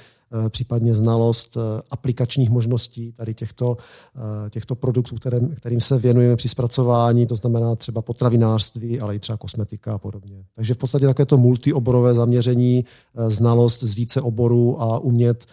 případně 0.49 0.95
znalost 0.95 1.57
eh, 1.57 1.83
aplikačních 1.91 2.51
možností 2.51 3.13
tady 3.13 3.35
těchto, 3.35 3.77
eh, 4.17 4.51
těchto 4.51 4.75
produktů, 4.75 5.17
kterým, 5.17 5.55
kterým 5.55 5.81
se 5.81 5.99
věnujeme 5.99 6.37
při 6.37 6.49
zpracování, 6.49 7.27
to 7.27 7.37
znamená 7.37 7.77
třeba 7.77 8.03
potravinářství, 8.03 9.01
ale 9.01 9.17
i 9.17 9.19
třeba 9.19 9.39
kosmetika 9.39 9.95
a 9.95 9.99
podobně. 9.99 10.45
Takže 10.55 10.75
v 10.75 10.77
podstatě 10.77 11.07
takové 11.07 11.27
to 11.27 11.37
multioborové 11.37 12.15
zaměření, 12.15 12.85
znalost 13.29 13.83
z 13.83 13.95
více 13.95 14.21
oborů 14.21 14.83
a 14.83 14.99
umět 14.99 15.47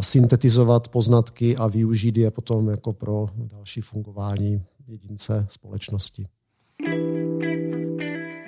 syntetizovat 0.00 0.88
poznatky 0.88 1.56
a 1.56 1.66
využít 1.66 2.16
je 2.16 2.30
potom 2.30 2.68
jako 2.68 2.92
pro 2.92 3.26
další 3.36 3.80
fungování 3.80 4.62
jedince 4.86 5.46
společnosti. 5.50 6.26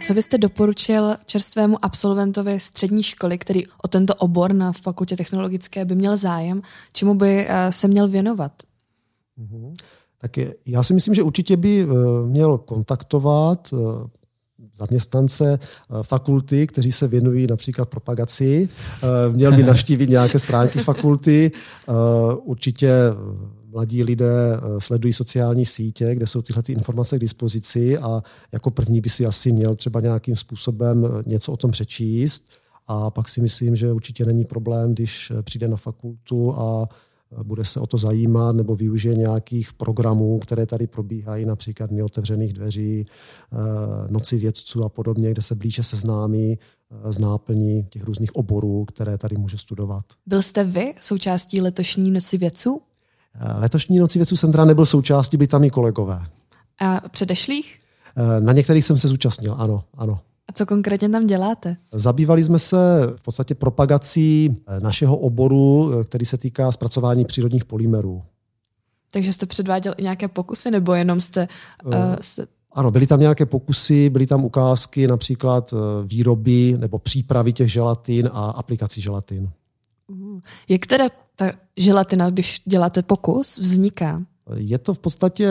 Co 0.02 0.14
byste 0.14 0.38
doporučil 0.38 1.16
čerstvému 1.26 1.84
absolventovi 1.84 2.60
střední 2.60 3.02
školy, 3.02 3.38
který 3.38 3.62
o 3.82 3.88
tento 3.88 4.14
obor 4.14 4.52
na 4.52 4.72
fakultě 4.72 5.16
technologické 5.16 5.84
by 5.84 5.94
měl 5.94 6.16
zájem, 6.16 6.62
čemu 6.92 7.14
by 7.14 7.46
eh, 7.48 7.72
se 7.72 7.88
měl 7.88 8.08
věnovat? 8.08 8.52
Mm-hmm. 9.38 9.74
Tak 10.18 10.36
je, 10.36 10.54
já 10.66 10.82
si 10.82 10.94
myslím, 10.94 11.14
že 11.14 11.22
určitě 11.22 11.56
by 11.56 11.80
eh, 11.80 11.86
měl 12.26 12.58
kontaktovat 12.58 13.68
eh, 13.72 13.76
zaměstnance 14.74 15.58
fakulty, 16.02 16.66
kteří 16.66 16.92
se 16.92 17.08
věnují 17.08 17.46
například 17.46 17.88
propagaci. 17.88 18.68
Měl 19.32 19.56
by 19.56 19.62
navštívit 19.62 20.10
nějaké 20.10 20.38
stránky 20.38 20.78
fakulty. 20.78 21.50
Určitě 22.42 22.92
mladí 23.72 24.02
lidé 24.02 24.56
eh, 24.56 24.80
sledují 24.80 25.12
sociální 25.12 25.64
sítě, 25.64 26.14
kde 26.14 26.26
jsou 26.26 26.42
tyhle 26.42 26.62
ty 26.62 26.72
informace 26.72 27.16
k 27.16 27.20
dispozici 27.20 27.98
a 27.98 28.22
jako 28.52 28.70
první 28.70 29.00
by 29.00 29.10
si 29.10 29.26
asi 29.26 29.52
měl 29.52 29.74
třeba 29.74 30.00
nějakým 30.00 30.36
způsobem 30.36 31.04
eh, 31.04 31.22
něco 31.26 31.52
o 31.52 31.56
tom 31.56 31.70
přečíst. 31.70 32.48
A 32.86 33.10
pak 33.10 33.28
si 33.28 33.40
myslím, 33.40 33.76
že 33.76 33.92
určitě 33.92 34.24
není 34.24 34.44
problém, 34.44 34.92
když 34.92 35.30
eh, 35.30 35.42
přijde 35.42 35.68
na 35.68 35.76
fakultu 35.76 36.54
a 36.54 36.86
bude 37.42 37.64
se 37.64 37.80
o 37.80 37.86
to 37.86 37.98
zajímat 37.98 38.56
nebo 38.56 38.76
využije 38.76 39.14
nějakých 39.14 39.72
programů, 39.72 40.38
které 40.38 40.66
tady 40.66 40.86
probíhají, 40.86 41.44
například 41.46 41.90
Dny 41.90 42.02
otevřených 42.02 42.52
dveří, 42.52 43.06
Noci 44.10 44.36
vědců 44.36 44.84
a 44.84 44.88
podobně, 44.88 45.30
kde 45.30 45.42
se 45.42 45.54
blíže 45.54 45.82
seznámí 45.82 46.58
z 47.10 47.18
náplní 47.18 47.86
těch 47.90 48.04
různých 48.04 48.36
oborů, 48.36 48.84
které 48.84 49.18
tady 49.18 49.36
může 49.36 49.58
studovat. 49.58 50.04
Byl 50.26 50.42
jste 50.42 50.64
vy 50.64 50.94
součástí 51.00 51.60
letošní 51.60 52.10
Noci 52.10 52.38
vědců? 52.38 52.82
Eh, 53.34 53.60
letošní 53.60 53.98
noci 53.98 54.18
věců 54.18 54.36
centra 54.36 54.64
nebyl 54.64 54.86
součástí, 54.86 55.36
byli 55.36 55.48
tam 55.48 55.64
i 55.64 55.70
kolegové. 55.70 56.22
A 56.80 57.08
předešlých? 57.08 57.78
Eh, 58.16 58.40
na 58.40 58.52
některých 58.52 58.84
jsem 58.84 58.98
se 58.98 59.08
zúčastnil, 59.08 59.54
ano, 59.58 59.84
ano. 59.94 60.20
A 60.48 60.52
co 60.52 60.66
konkrétně 60.66 61.08
tam 61.08 61.26
děláte? 61.26 61.76
Zabývali 61.92 62.44
jsme 62.44 62.58
se 62.58 62.76
v 63.16 63.22
podstatě 63.22 63.54
propagací 63.54 64.56
eh, 64.66 64.80
našeho 64.80 65.16
oboru, 65.16 65.92
který 66.04 66.26
se 66.26 66.38
týká 66.38 66.72
zpracování 66.72 67.24
přírodních 67.24 67.64
polymerů. 67.64 68.22
Takže 69.10 69.32
jste 69.32 69.46
předváděl 69.46 69.94
i 69.96 70.02
nějaké 70.02 70.28
pokusy, 70.28 70.70
nebo 70.70 70.94
jenom 70.94 71.20
jste... 71.20 71.48
Uh, 71.84 71.94
jste... 72.20 72.46
Ano, 72.72 72.90
byly 72.90 73.06
tam 73.06 73.20
nějaké 73.20 73.46
pokusy, 73.46 74.10
byly 74.10 74.26
tam 74.26 74.44
ukázky 74.44 75.06
například 75.06 75.74
výroby 76.04 76.76
nebo 76.78 76.98
přípravy 76.98 77.52
těch 77.52 77.72
želatin 77.72 78.30
a 78.32 78.50
aplikací 78.50 79.00
želatin. 79.00 79.50
Uh, 80.08 80.40
jak 80.68 80.86
teda 80.86 81.08
ta 81.36 81.52
želatina, 81.76 82.30
když 82.30 82.62
děláte 82.64 83.02
pokus, 83.02 83.58
vzniká? 83.58 84.22
Je 84.56 84.78
to 84.78 84.94
v 84.94 84.98
podstatě 84.98 85.48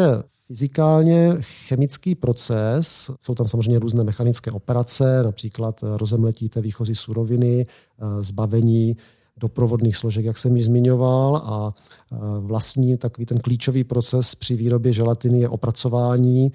fyzikálně 0.52 1.38
chemický 1.42 2.16
proces. 2.16 3.12
Jsou 3.22 3.36
tam 3.36 3.48
samozřejmě 3.48 3.80
různé 3.80 4.04
mechanické 4.04 4.52
operace, 4.52 5.24
například 5.24 5.84
rozemletí 5.98 6.50
té 6.50 6.62
výchozí 6.62 6.96
suroviny, 6.96 7.66
eh, 7.68 8.24
zbavení 8.24 8.98
doprovodných 9.38 9.98
složek, 9.98 10.26
jak 10.26 10.38
jsem 10.38 10.56
již 10.56 10.66
zmiňoval, 10.66 11.36
a 11.36 11.74
eh, 11.74 12.16
vlastní 12.40 12.98
takový 12.98 13.26
ten 13.26 13.40
klíčový 13.40 13.84
proces 13.84 14.36
při 14.36 14.56
výrobě 14.56 14.94
želatiny 14.94 15.40
je 15.40 15.50
opracování 15.50 16.52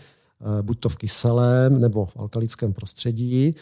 buď 0.63 0.81
to 0.81 0.89
v 0.89 0.97
kyselém 0.97 1.81
nebo 1.81 2.07
v 2.07 2.17
alkalickém 2.17 2.73
prostředí. 2.73 3.55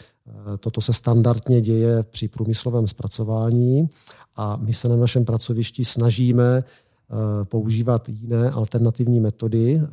Toto 0.59 0.81
se 0.81 0.93
standardně 0.93 1.61
děje 1.61 2.03
při 2.03 2.27
průmyslovém 2.27 2.87
zpracování 2.87 3.89
a 4.35 4.57
my 4.57 4.73
se 4.73 4.89
na 4.89 4.95
našem 4.95 5.25
pracovišti 5.25 5.85
snažíme 5.85 6.63
eh, 6.63 7.45
používat 7.45 8.09
jiné 8.09 8.49
alternativní 8.49 9.19
metody 9.19 9.81
eh, 9.83 9.87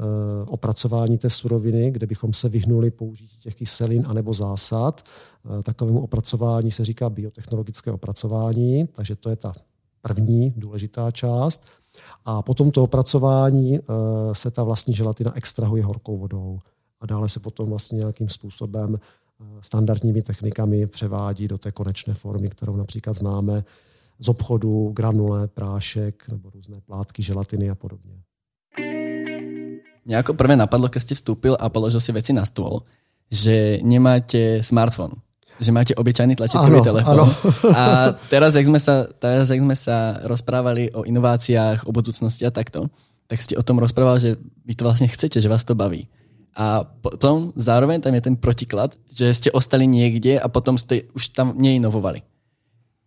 opracování 0.46 1.18
té 1.18 1.30
suroviny, 1.30 1.90
kde 1.90 2.06
bychom 2.06 2.32
se 2.32 2.48
vyhnuli 2.48 2.90
použití 2.90 3.38
těch 3.38 3.54
kyselin 3.54 4.04
anebo 4.06 4.32
zásad. 4.32 5.04
Eh, 5.58 5.62
takovému 5.62 6.00
opracování 6.00 6.70
se 6.70 6.84
říká 6.84 7.10
biotechnologické 7.10 7.92
opracování, 7.92 8.86
takže 8.92 9.16
to 9.16 9.30
je 9.30 9.36
ta 9.36 9.52
první 10.02 10.54
důležitá 10.56 11.10
část. 11.10 11.64
A 12.24 12.42
po 12.42 12.54
tomto 12.54 12.82
opracování 12.82 13.80
se 14.32 14.50
ta 14.50 14.62
vlastní 14.64 14.94
želatina 14.94 15.36
extrahuje 15.36 15.84
horkou 15.84 16.18
vodou 16.18 16.58
a 17.02 17.06
dále 17.06 17.28
se 17.28 17.40
potom 17.40 17.68
vlastně 17.68 17.98
nějakým 17.98 18.28
způsobem 18.28 18.98
standardními 19.60 20.22
technikami 20.22 20.86
převádí 20.86 21.48
do 21.48 21.58
té 21.58 21.72
konečné 21.72 22.14
formy, 22.14 22.48
kterou 22.48 22.76
například 22.76 23.16
známe 23.16 23.64
z 24.18 24.28
obchodu, 24.28 24.92
granule, 24.96 25.48
prášek 25.48 26.24
nebo 26.30 26.50
různé 26.50 26.80
plátky, 26.80 27.22
želatiny 27.22 27.70
a 27.70 27.74
podobně. 27.74 28.12
Mě 30.04 30.16
jako 30.16 30.34
prvé 30.34 30.56
napadlo, 30.56 30.88
když 30.88 31.02
jste 31.02 31.14
vstoupil 31.14 31.56
a 31.60 31.68
položil 31.68 32.00
si 32.00 32.12
věci 32.12 32.32
na 32.32 32.44
stůl, 32.44 32.82
že 33.30 33.78
nemáte 33.82 34.62
smartphone 34.62 35.14
že 35.60 35.72
máte 35.72 35.94
obyčajný 35.94 36.36
tlačítkový 36.36 36.82
telefon. 36.82 37.20
Ano. 37.20 37.36
a 37.76 38.12
teraz, 38.30 38.54
jak 38.54 38.66
jsme 38.66 38.80
se, 38.80 39.06
teraz, 39.18 39.50
jak 39.50 39.60
jsme 39.60 39.76
se 39.76 40.16
rozprávali 40.22 40.90
o 40.92 41.02
inováciách, 41.02 41.84
o 41.84 41.92
budoucnosti 41.92 42.46
a 42.46 42.50
takto, 42.50 42.86
tak 43.26 43.42
jste 43.42 43.56
o 43.56 43.62
tom 43.62 43.78
rozprával, 43.78 44.18
že 44.18 44.36
vy 44.64 44.74
to 44.74 44.84
vlastně 44.84 45.08
chcete, 45.08 45.40
že 45.40 45.48
vás 45.48 45.64
to 45.64 45.74
baví. 45.74 46.08
A 46.56 46.84
potom 46.84 47.52
zároveň 47.56 48.00
tam 48.00 48.14
je 48.14 48.20
ten 48.20 48.36
protiklad, 48.36 48.94
že 49.08 49.34
jste 49.34 49.50
ostali 49.50 49.86
někde 49.86 50.40
a 50.40 50.48
potom 50.48 50.78
jste 50.78 51.02
už 51.14 51.28
tam 51.28 51.52
neinovovali. 51.56 52.22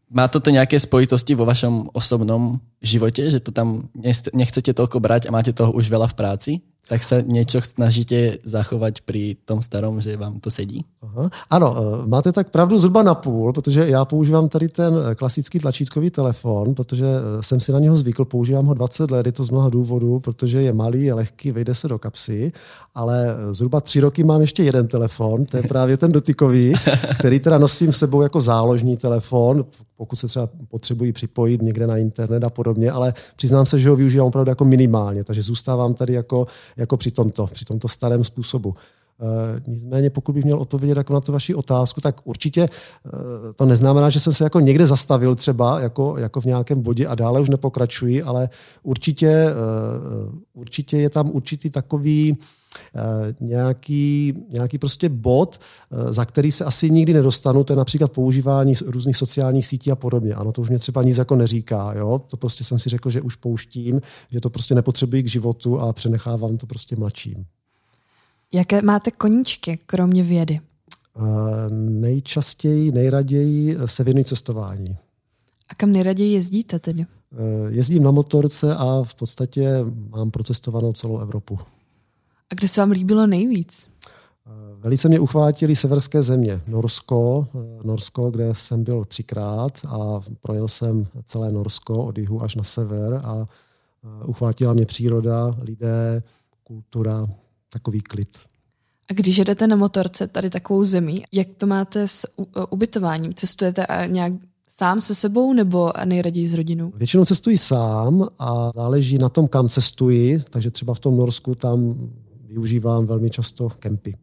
Má 0.09 0.27
toto 0.27 0.49
nějaké 0.49 0.79
spojitosti 0.79 1.35
vo 1.35 1.45
vašom 1.45 1.89
osobnom 1.93 2.59
životě, 2.81 3.31
že 3.31 3.39
to 3.39 3.51
tam 3.51 3.89
nechcete 4.33 4.73
toľko 4.73 4.99
brať 4.99 5.27
a 5.27 5.33
máte 5.33 5.53
toho 5.53 5.73
už 5.73 5.89
veľa 5.89 6.07
v 6.07 6.13
práci? 6.13 6.51
Tak 6.87 7.03
se 7.03 7.23
něco 7.27 7.61
snažíte 7.61 8.31
zachovat 8.43 8.93
při 9.05 9.37
tom 9.45 9.61
starom, 9.61 10.01
že 10.01 10.17
vám 10.17 10.39
to 10.39 10.51
sedí? 10.51 10.85
Aha. 11.01 11.29
Ano, 11.49 11.75
eh, 11.77 12.07
máte 12.07 12.31
tak 12.31 12.49
pravdu 12.49 12.79
zhruba 12.79 13.03
na 13.03 13.15
půl, 13.15 13.53
protože 13.53 13.87
já 13.87 14.05
používám 14.05 14.49
tady 14.49 14.67
ten 14.67 14.93
eh, 15.11 15.15
klasický 15.15 15.59
tlačítkový 15.59 16.09
telefon, 16.09 16.75
protože 16.75 17.05
eh, 17.05 17.43
jsem 17.43 17.59
si 17.59 17.71
na 17.71 17.79
něho 17.79 17.97
zvykl, 17.97 18.25
používám 18.25 18.65
ho 18.65 18.73
20 18.73 19.11
let, 19.11 19.25
je 19.25 19.31
to 19.31 19.43
z 19.43 19.49
mnoha 19.49 19.69
důvodů, 19.69 20.19
protože 20.19 20.61
je 20.61 20.73
malý, 20.73 21.05
je 21.05 21.13
lehký, 21.13 21.51
vejde 21.51 21.75
se 21.75 21.87
do 21.87 21.99
kapsy, 21.99 22.51
ale 22.95 23.35
zhruba 23.51 23.81
tři 23.81 23.99
roky 23.99 24.23
mám 24.23 24.41
ještě 24.41 24.63
jeden 24.63 24.87
telefon, 24.87 25.45
to 25.45 25.57
je 25.57 25.63
právě 25.63 25.97
ten 25.97 26.11
dotykový, 26.11 26.73
který 27.19 27.39
teda 27.39 27.57
nosím 27.57 27.93
s 27.93 27.97
sebou 27.97 28.21
jako 28.21 28.41
záložní 28.41 28.97
telefon, 28.97 29.65
pokud 29.97 30.15
se 30.15 30.27
třeba 30.27 30.49
potřebují 30.67 31.11
připojit 31.11 31.61
někde 31.61 31.87
na 31.87 31.97
internet 31.97 32.43
a 32.43 32.49
podobně, 32.49 32.91
ale 32.91 33.13
přiznám 33.35 33.65
se, 33.65 33.79
že 33.79 33.89
ho 33.89 33.95
využívám 33.95 34.27
opravdu 34.27 34.51
jako 34.51 34.65
minimálně, 34.65 35.23
takže 35.23 35.41
zůstávám 35.41 35.93
tady 35.93 36.13
jako, 36.13 36.47
jako 36.77 36.97
při 36.97 37.11
tomto, 37.11 37.47
při 37.47 37.65
tomto 37.65 37.87
starém 37.87 38.23
způsobu. 38.23 38.75
E, 39.19 39.61
nicméně, 39.67 40.09
pokud 40.09 40.33
bych 40.33 40.43
měl 40.43 40.59
odpovědět 40.59 40.97
jako 40.97 41.13
na 41.13 41.21
tu 41.21 41.31
vaši 41.31 41.55
otázku, 41.55 42.01
tak 42.01 42.21
určitě 42.23 42.61
e, 42.61 42.69
to 43.53 43.65
neznamená, 43.65 44.09
že 44.09 44.19
jsem 44.19 44.33
se 44.33 44.43
jako 44.43 44.59
někde 44.59 44.85
zastavil 44.85 45.35
třeba 45.35 45.79
jako, 45.79 46.15
jako 46.17 46.41
v 46.41 46.45
nějakém 46.45 46.81
bodě 46.81 47.07
a 47.07 47.15
dále 47.15 47.41
už 47.41 47.49
nepokračuji, 47.49 48.23
ale 48.23 48.49
určitě, 48.83 49.27
e, 49.27 49.53
určitě 50.53 50.97
je 50.97 51.09
tam 51.09 51.29
určitý 51.33 51.69
takový 51.69 52.37
Eh, 52.37 52.64
nějaký, 53.39 54.33
nějaký 54.49 54.77
prostě 54.77 55.09
bod, 55.09 55.59
eh, 55.91 56.13
za 56.13 56.25
který 56.25 56.51
se 56.51 56.65
asi 56.65 56.89
nikdy 56.89 57.13
nedostanu, 57.13 57.63
to 57.63 57.73
je 57.73 57.77
například 57.77 58.11
používání 58.11 58.73
různých 58.85 59.17
sociálních 59.17 59.67
sítí 59.67 59.91
a 59.91 59.95
podobně. 59.95 60.33
Ano, 60.33 60.51
to 60.51 60.61
už 60.61 60.69
mě 60.69 60.79
třeba 60.79 61.03
nic 61.03 61.17
jako 61.17 61.35
neříká. 61.35 61.93
Jo? 61.93 62.21
To 62.27 62.37
prostě 62.37 62.63
jsem 62.63 62.79
si 62.79 62.89
řekl, 62.89 63.09
že 63.09 63.21
už 63.21 63.35
pouštím, 63.35 64.01
že 64.31 64.41
to 64.41 64.49
prostě 64.49 64.75
nepotřebuji 64.75 65.23
k 65.23 65.27
životu 65.27 65.79
a 65.79 65.93
přenechávám 65.93 66.57
to 66.57 66.65
prostě 66.65 66.95
mladším. 66.95 67.45
Jaké 68.53 68.81
máte 68.81 69.11
koníčky, 69.11 69.79
kromě 69.85 70.23
vědy? 70.23 70.59
Uh, 71.17 71.25
nejčastěji, 71.77 72.91
nejraději 72.91 73.77
se 73.85 74.03
věnuji 74.03 74.23
cestování. 74.23 74.97
A 75.69 75.75
kam 75.75 75.91
nejraději 75.91 76.33
jezdíte 76.33 76.79
tedy? 76.79 77.05
Uh, 77.31 77.73
jezdím 77.73 78.03
na 78.03 78.11
motorce 78.11 78.75
a 78.75 79.03
v 79.03 79.15
podstatě 79.15 79.69
mám 80.09 80.31
procestovanou 80.31 80.93
celou 80.93 81.19
Evropu. 81.19 81.59
A 82.51 82.55
kde 82.55 82.67
se 82.67 82.81
vám 82.81 82.91
líbilo 82.91 83.27
nejvíc? 83.27 83.87
Velice 84.77 85.07
mě 85.07 85.19
uchvátili 85.19 85.75
severské 85.75 86.23
země. 86.23 86.61
Norsko, 86.67 87.47
Norsko, 87.83 88.31
kde 88.31 88.55
jsem 88.55 88.83
byl 88.83 89.05
třikrát 89.05 89.79
a 89.87 90.21
projel 90.41 90.67
jsem 90.67 91.07
celé 91.25 91.51
Norsko 91.51 92.05
od 92.05 92.17
jihu 92.17 92.43
až 92.43 92.55
na 92.55 92.63
sever 92.63 93.21
a 93.23 93.45
uchvátila 94.25 94.73
mě 94.73 94.85
příroda, 94.85 95.55
lidé, 95.61 96.23
kultura, 96.63 97.27
takový 97.69 98.01
klid. 98.01 98.37
A 99.09 99.13
když 99.13 99.37
jedete 99.37 99.67
na 99.67 99.75
motorce 99.75 100.27
tady 100.27 100.49
takovou 100.49 100.85
zemí, 100.85 101.23
jak 101.31 101.47
to 101.57 101.67
máte 101.67 102.07
s 102.07 102.27
ubytováním? 102.69 103.33
Cestujete 103.33 103.85
nějak 104.07 104.33
sám 104.67 105.01
se 105.01 105.15
sebou 105.15 105.53
nebo 105.53 105.91
nejraději 106.05 106.47
s 106.47 106.53
rodinou? 106.53 106.91
Většinou 106.95 107.25
cestuji 107.25 107.57
sám 107.57 108.27
a 108.39 108.71
záleží 108.75 109.17
na 109.17 109.29
tom, 109.29 109.47
kam 109.47 109.69
cestuji, 109.69 110.39
takže 110.49 110.71
třeba 110.71 110.93
v 110.93 110.99
tom 110.99 111.17
Norsku 111.17 111.55
tam 111.55 112.09
využívám 112.55 113.05
velmi 113.05 113.29
často 113.29 113.69
kempy. 113.69 114.15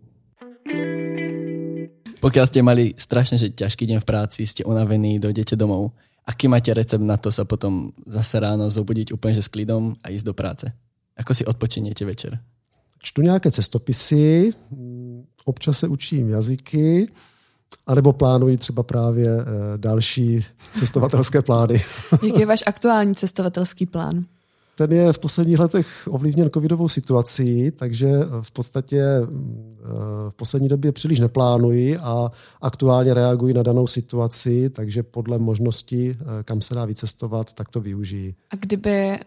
Pokud 2.20 2.42
jste 2.44 2.62
mali 2.62 2.94
strašně 2.96 3.38
že 3.38 3.48
ťažký 3.48 3.86
den 3.86 4.00
v 4.00 4.04
práci, 4.04 4.46
jste 4.46 4.64
unavení, 4.64 5.18
dojdete 5.18 5.56
domů, 5.56 5.92
aký 6.26 6.48
máte 6.48 6.74
recept 6.74 7.02
na 7.02 7.16
to 7.16 7.32
se 7.32 7.44
potom 7.44 7.92
zase 8.06 8.40
ráno 8.40 8.70
zobudiť 8.70 9.12
úplně 9.12 9.34
že 9.34 9.42
s 9.42 9.48
klidom 9.48 9.94
a 10.04 10.08
jít 10.08 10.24
do 10.24 10.34
práce? 10.34 10.72
Ako 11.16 11.34
si 11.34 11.44
odpočinete 11.44 12.04
večer? 12.04 12.38
Čtu 13.02 13.22
nějaké 13.22 13.50
cestopisy, 13.50 14.52
občas 15.44 15.78
se 15.78 15.88
učím 15.88 16.30
jazyky, 16.30 17.08
anebo 17.86 18.12
plánuji 18.12 18.56
třeba 18.56 18.82
právě 18.82 19.28
eh, 19.28 19.44
další 19.76 20.40
cestovatelské 20.72 21.42
plány. 21.42 21.84
Jaký 22.22 22.40
je 22.40 22.46
váš 22.46 22.60
aktuální 22.66 23.14
cestovatelský 23.14 23.86
plán? 23.86 24.24
Ten 24.74 24.92
je 24.92 25.12
v 25.12 25.18
posledních 25.18 25.58
letech 25.58 26.08
ovlivněn 26.10 26.50
covidovou 26.50 26.88
situací, 26.88 27.70
takže 27.70 28.08
v 28.40 28.50
podstatě 28.50 29.00
eh, 29.00 29.26
v 30.30 30.34
poslední 30.36 30.68
době 30.68 30.92
příliš 30.92 31.18
neplánuji 31.18 31.98
a 31.98 32.30
aktuálně 32.60 33.14
reaguji 33.14 33.54
na 33.54 33.62
danou 33.62 33.86
situaci, 33.86 34.70
takže 34.70 35.02
podle 35.02 35.38
možnosti, 35.38 36.16
eh, 36.20 36.42
kam 36.42 36.60
se 36.60 36.74
dá 36.74 36.84
vycestovat, 36.84 37.52
tak 37.52 37.68
to 37.68 37.80
využijí. 37.80 38.34
A 38.50 38.56
kdyby 38.56 39.18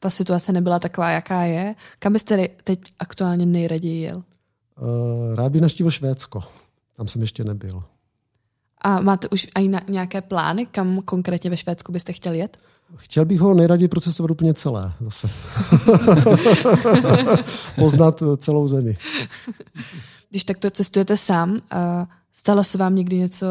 ta 0.00 0.10
situace 0.10 0.52
nebyla 0.52 0.78
taková, 0.78 1.10
jaká 1.10 1.42
je, 1.42 1.74
kam 1.98 2.12
byste 2.12 2.48
teď 2.64 2.80
aktuálně 2.98 3.46
nejraději 3.46 4.00
jel? 4.00 4.22
Rád 5.34 5.52
bych 5.52 5.62
naštívil 5.62 5.90
Švédsko. 5.90 6.42
Tam 6.96 7.08
jsem 7.08 7.22
ještě 7.22 7.44
nebyl. 7.44 7.82
A 8.78 9.00
máte 9.00 9.28
už 9.28 9.48
i 9.60 9.70
nějaké 9.88 10.20
plány, 10.20 10.66
kam 10.66 11.02
konkrétně 11.02 11.50
ve 11.50 11.56
Švédsku 11.56 11.92
byste 11.92 12.12
chtěl 12.12 12.34
jet? 12.34 12.58
Chtěl 12.96 13.24
bych 13.24 13.40
ho 13.40 13.54
nejraději 13.54 13.88
procesovat 13.88 14.30
úplně 14.30 14.54
celé 14.54 14.92
zase. 15.00 15.30
Poznat 17.76 18.22
celou 18.36 18.68
zemi. 18.68 18.96
Když 20.30 20.44
takto 20.44 20.70
cestujete 20.70 21.16
sám, 21.16 21.56
stalo 22.32 22.64
se 22.64 22.78
vám 22.78 22.94
někdy 22.94 23.18
něco 23.18 23.46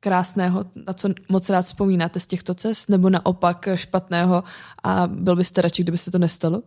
krásného, 0.00 0.64
na 0.86 0.92
co 0.92 1.08
moc 1.28 1.48
rád 1.48 1.62
vzpomínáte 1.62 2.20
z 2.20 2.26
těchto 2.26 2.54
cest, 2.54 2.88
nebo 2.88 3.10
naopak 3.10 3.68
špatného 3.74 4.44
a 4.82 5.06
byl 5.06 5.36
byste 5.36 5.62
radši, 5.62 5.82
kdyby 5.82 5.98
se 5.98 6.10
to 6.10 6.18
nestalo? 6.18 6.62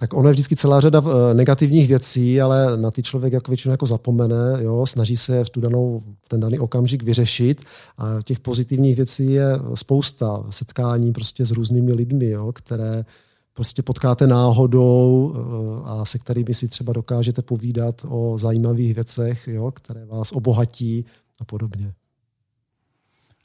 Tak 0.00 0.14
ono 0.14 0.28
je 0.28 0.32
vždycky 0.32 0.56
celá 0.56 0.80
řada 0.80 1.02
eh, 1.06 1.34
negativních 1.34 1.88
věcí, 1.88 2.40
ale 2.40 2.76
na 2.76 2.90
ty 2.90 3.02
člověk 3.02 3.32
jako 3.32 3.50
většinou 3.50 3.72
jako 3.72 3.86
zapomene, 3.86 4.58
jo, 4.62 4.86
snaží 4.86 5.16
se 5.16 5.44
v 5.44 5.50
tu 5.50 5.60
danou, 5.60 6.02
ten 6.28 6.40
daný 6.40 6.58
okamžik 6.58 7.02
vyřešit 7.02 7.62
a 7.98 8.22
těch 8.24 8.40
pozitivních 8.40 8.96
věcí 8.96 9.32
je 9.32 9.46
spousta. 9.74 10.44
Setkání 10.50 11.12
prostě 11.12 11.44
s 11.44 11.50
různými 11.50 11.92
lidmi, 11.92 12.30
jo, 12.30 12.52
které 12.52 13.04
prostě 13.52 13.82
potkáte 13.82 14.26
náhodou 14.26 15.34
eh, 15.34 15.40
a 15.84 16.04
se 16.04 16.18
kterými 16.18 16.54
si 16.54 16.68
třeba 16.68 16.92
dokážete 16.92 17.42
povídat 17.42 18.06
o 18.08 18.38
zajímavých 18.38 18.94
věcech, 18.94 19.48
jo, 19.48 19.70
které 19.70 20.06
vás 20.06 20.32
obohatí 20.32 21.04
a 21.40 21.44
podobně. 21.44 21.92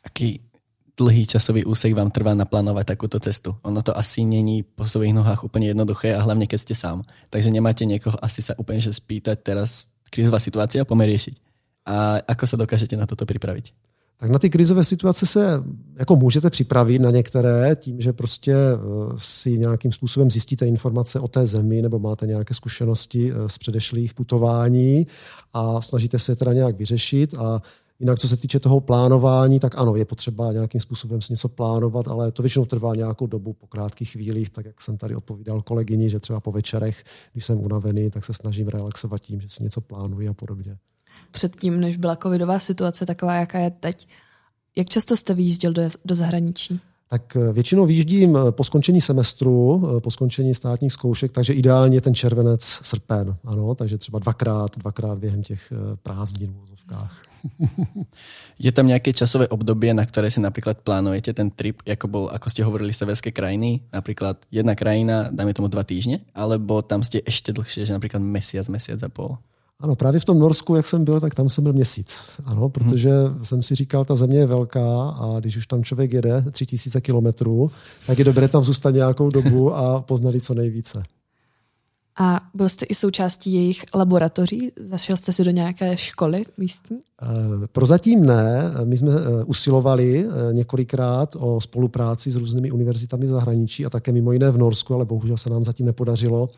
Aký 0.03 0.41
dlhý 0.97 1.25
časový 1.25 1.65
úsek 1.65 1.93
vám 1.93 2.11
trvá 2.11 2.33
naplánovat 2.33 2.87
takovou 2.87 3.19
cestu. 3.19 3.55
Ono 3.61 3.81
to 3.81 3.97
asi 3.97 4.25
není 4.25 4.63
po 4.63 4.87
svých 4.87 5.13
nohách 5.13 5.43
úplně 5.43 5.67
jednoduché 5.67 6.15
a 6.15 6.21
hlavně 6.21 6.47
keď 6.47 6.61
jste 6.61 6.75
sám. 6.75 7.01
Takže 7.29 7.51
nemáte 7.51 7.85
někoho 7.85 8.25
asi 8.25 8.41
se 8.41 8.55
úplně 8.55 8.81
že 8.81 8.93
spýtať 8.93 9.39
teraz 9.43 9.85
krizová 10.09 10.39
situace 10.39 10.79
a 10.79 10.85
řešit. 11.05 11.35
A 11.85 12.17
ako 12.27 12.47
se 12.47 12.57
dokážete 12.57 12.97
na 12.97 13.05
toto 13.05 13.25
připravit? 13.25 13.65
Tak 14.17 14.29
na 14.29 14.39
ty 14.39 14.49
krizové 14.49 14.83
situace 14.83 15.25
se 15.25 15.63
jako 15.99 16.15
můžete 16.15 16.49
připravit 16.49 16.99
na 16.99 17.11
některé 17.11 17.75
tím, 17.75 18.01
že 18.01 18.13
prostě 18.13 18.53
eh, 18.53 18.77
si 19.17 19.57
nějakým 19.57 19.91
způsobem 19.91 20.31
zjistíte 20.31 20.67
informace 20.67 21.19
o 21.19 21.27
té 21.27 21.47
zemi 21.47 21.81
nebo 21.81 21.99
máte 21.99 22.27
nějaké 22.27 22.53
zkušenosti 22.53 23.31
eh, 23.31 23.49
z 23.49 23.57
předešlých 23.57 24.13
putování 24.13 25.07
a 25.53 25.81
snažíte 25.81 26.19
se 26.19 26.31
je 26.31 26.35
teda 26.35 26.53
nějak 26.53 26.77
vyřešit 26.77 27.33
a 27.33 27.61
Jinak, 27.99 28.19
co 28.19 28.27
se 28.27 28.37
týče 28.37 28.59
toho 28.59 28.81
plánování, 28.81 29.59
tak 29.59 29.77
ano, 29.77 29.95
je 29.95 30.05
potřeba 30.05 30.51
nějakým 30.51 30.81
způsobem 30.81 31.21
si 31.21 31.33
něco 31.33 31.49
plánovat, 31.49 32.07
ale 32.07 32.31
to 32.31 32.43
většinou 32.43 32.65
trvá 32.65 32.95
nějakou 32.95 33.27
dobu 33.27 33.53
po 33.53 33.67
krátkých 33.67 34.11
chvílích, 34.11 34.49
tak 34.49 34.65
jak 34.65 34.81
jsem 34.81 34.97
tady 34.97 35.15
odpovídal 35.15 35.61
kolegyni, 35.61 36.09
že 36.09 36.19
třeba 36.19 36.39
po 36.39 36.51
večerech, 36.51 37.03
když 37.33 37.45
jsem 37.45 37.59
unavený, 37.59 38.09
tak 38.09 38.25
se 38.25 38.33
snažím 38.33 38.67
relaxovat 38.67 39.21
tím, 39.21 39.41
že 39.41 39.49
si 39.49 39.63
něco 39.63 39.81
plánuji 39.81 40.27
a 40.27 40.33
podobně. 40.33 40.77
Předtím, 41.31 41.79
než 41.79 41.97
byla 41.97 42.15
covidová 42.15 42.59
situace 42.59 43.05
taková, 43.05 43.35
jaká 43.35 43.59
je 43.59 43.71
teď, 43.71 44.07
jak 44.75 44.89
často 44.89 45.17
jste 45.17 45.33
vyjížděl 45.33 45.73
do, 45.73 45.81
do 46.05 46.15
zahraničí? 46.15 46.79
Tak 47.15 47.35
eh, 47.35 47.53
většinou 47.53 47.85
výjíždím 47.85 48.37
eh, 48.37 48.51
po 48.51 48.63
skončení 48.63 49.01
semestru, 49.01 49.83
eh, 49.97 50.01
po 50.01 50.11
skončení 50.11 50.55
státních 50.55 50.93
zkoušek, 50.93 51.31
takže 51.31 51.53
ideálně 51.53 52.01
ten 52.01 52.15
červenec, 52.15 52.63
srpen. 52.63 53.35
Ano, 53.45 53.75
takže 53.75 53.97
třeba 53.97 54.19
dvakrát, 54.19 54.77
dvakrát 54.77 55.19
během 55.19 55.43
těch 55.43 55.73
prázdnin 56.03 56.53
v 56.53 56.63
úzovkách. 56.63 57.23
Je 58.59 58.71
tam 58.71 58.87
nějaké 58.87 59.13
časové 59.13 59.47
období, 59.47 59.93
na 59.93 60.05
které 60.05 60.31
si 60.31 60.39
například 60.39 60.77
plánujete 60.77 61.33
ten 61.33 61.49
trip, 61.49 61.81
jako 61.85 62.07
bol, 62.07 62.29
ako 62.33 62.49
ste 62.49 62.63
hovorili, 62.63 62.93
severské 62.93 63.31
krajiny, 63.31 63.79
například 63.93 64.37
jedna 64.51 64.75
krajina, 64.75 65.29
dáme 65.31 65.53
tomu 65.53 65.67
dva 65.67 65.83
týždně, 65.83 66.19
alebo 66.35 66.81
tam 66.81 67.03
jste 67.03 67.19
ještě 67.25 67.53
dlhšie, 67.53 67.85
že 67.85 67.93
například 67.93 68.19
mesiac, 68.19 68.67
mesiac 68.67 69.03
a 69.03 69.09
půl? 69.09 69.37
Ano, 69.79 69.95
právě 69.95 70.19
v 70.19 70.25
tom 70.25 70.39
Norsku, 70.39 70.75
jak 70.75 70.85
jsem 70.85 71.05
byl, 71.05 71.19
tak 71.19 71.35
tam 71.35 71.49
jsem 71.49 71.63
byl 71.63 71.73
měsíc. 71.73 72.31
Ano, 72.45 72.69
protože 72.69 73.09
hmm. 73.09 73.45
jsem 73.45 73.61
si 73.61 73.75
říkal, 73.75 74.05
ta 74.05 74.15
země 74.15 74.37
je 74.37 74.45
velká 74.45 75.09
a 75.09 75.39
když 75.39 75.57
už 75.57 75.67
tam 75.67 75.83
člověk 75.83 76.13
jede 76.13 76.45
3000 76.51 77.01
kilometrů, 77.01 77.71
tak 78.07 78.19
je 78.19 78.25
dobré 78.25 78.47
tam 78.47 78.63
zůstat 78.63 78.91
nějakou 78.91 79.29
dobu 79.29 79.75
a 79.75 80.01
poznali 80.01 80.41
co 80.41 80.53
nejvíce. 80.53 81.03
A 82.19 82.41
byl 82.53 82.69
jste 82.69 82.85
i 82.85 82.95
součástí 82.95 83.53
jejich 83.53 83.83
laboratoří? 83.95 84.71
Zašel 84.79 85.17
jste 85.17 85.33
si 85.33 85.43
do 85.43 85.51
nějaké 85.51 85.97
školy 85.97 86.43
místní? 86.57 86.97
Eh, 87.21 87.27
prozatím 87.67 88.25
ne. 88.25 88.71
My 88.83 88.97
jsme 88.97 89.11
eh, 89.11 89.43
usilovali 89.43 90.25
eh, 90.25 90.53
několikrát 90.53 91.35
o 91.39 91.61
spolupráci 91.61 92.31
s 92.31 92.35
různými 92.35 92.71
univerzitami 92.71 93.25
v 93.25 93.29
zahraničí 93.29 93.85
a 93.85 93.89
také 93.89 94.11
mimo 94.11 94.31
jiné 94.31 94.51
v 94.51 94.57
Norsku, 94.57 94.93
ale 94.93 95.05
bohužel 95.05 95.37
se 95.37 95.49
nám 95.49 95.63
zatím 95.63 95.85
nepodařilo 95.85 96.49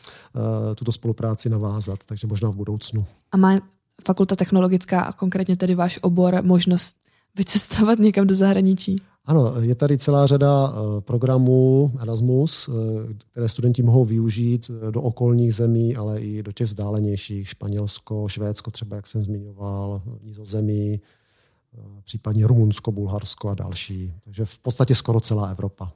tuto 0.75 0.91
spolupráci 0.91 1.49
navázat, 1.49 1.99
takže 2.05 2.27
možná 2.27 2.49
v 2.49 2.55
budoucnu. 2.55 3.05
A 3.31 3.37
má 3.37 3.59
fakulta 4.05 4.35
technologická 4.35 5.01
a 5.01 5.13
konkrétně 5.13 5.57
tedy 5.57 5.75
váš 5.75 5.99
obor 6.01 6.39
možnost 6.41 6.95
vycestovat 7.35 7.99
někam 7.99 8.27
do 8.27 8.35
zahraničí? 8.35 8.95
Ano, 9.27 9.53
je 9.61 9.75
tady 9.75 9.97
celá 9.97 10.27
řada 10.27 10.73
eh, 10.73 11.01
programů 11.01 11.91
Erasmus, 12.01 12.69
eh, 12.69 12.73
které 13.31 13.49
studenti 13.49 13.83
mohou 13.83 14.05
využít 14.05 14.71
eh, 14.87 14.91
do 14.91 15.01
okolních 15.01 15.55
zemí, 15.55 15.95
ale 15.95 16.19
i 16.19 16.43
do 16.43 16.51
těch 16.51 16.67
vzdálenějších, 16.67 17.49
Španělsko, 17.49 18.27
Švédsko 18.29 18.71
třeba, 18.71 18.95
jak 18.95 19.07
jsem 19.07 19.23
zmiňoval, 19.23 20.01
Nizozemí, 20.23 20.99
případně 22.03 22.47
Rumunsko, 22.47 22.91
Bulharsko 22.91 23.49
a 23.49 23.55
další. 23.55 24.13
Takže 24.23 24.45
v 24.45 24.59
podstatě 24.59 24.95
skoro 24.95 25.19
celá 25.19 25.49
Evropa. 25.49 25.91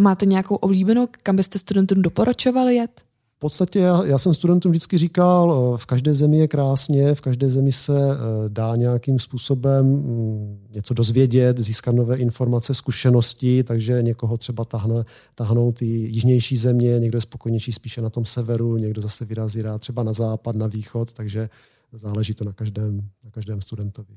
Máte 0.00 0.26
nějakou 0.26 0.54
oblíbenou, 0.54 1.08
kam 1.22 1.36
byste 1.36 1.58
studentům 1.58 2.02
doporučovali 2.02 2.76
jet? 2.76 3.09
Podstatě 3.40 3.78
já, 3.78 4.04
já 4.04 4.18
jsem 4.18 4.34
studentům 4.34 4.72
vždycky 4.72 4.98
říkal, 4.98 5.72
eh, 5.74 5.78
v 5.78 5.86
každé 5.86 6.14
zemi 6.14 6.38
je 6.38 6.48
krásně, 6.48 7.14
v 7.14 7.20
každé 7.20 7.50
zemi 7.50 7.72
se 7.72 7.96
eh, 7.96 8.16
dá 8.48 8.76
nějakým 8.76 9.18
způsobem 9.18 9.86
mm, 9.86 10.66
něco 10.70 10.94
dozvědět, 10.94 11.58
získat 11.58 11.94
nové 11.94 12.16
informace, 12.16 12.74
zkušenosti, 12.74 13.62
takže 13.64 14.02
někoho 14.02 14.36
třeba 14.36 14.64
tahne, 14.64 15.04
tahnou 15.34 15.72
ty 15.72 15.86
jižnější 15.86 16.56
země, 16.56 16.98
někdo 16.98 17.16
je 17.16 17.22
spokojnější 17.22 17.72
spíše 17.72 18.00
na 18.00 18.10
tom 18.10 18.24
severu, 18.24 18.76
někdo 18.76 19.02
zase 19.02 19.24
vyrazí 19.24 19.62
rád 19.62 19.78
třeba 19.78 20.02
na 20.02 20.12
západ, 20.12 20.56
na 20.56 20.66
východ, 20.66 21.12
takže 21.12 21.48
záleží 21.92 22.34
to 22.34 22.44
na 22.44 22.52
každém, 22.52 23.08
na 23.24 23.30
každém 23.30 23.60
studentovi. 23.60 24.16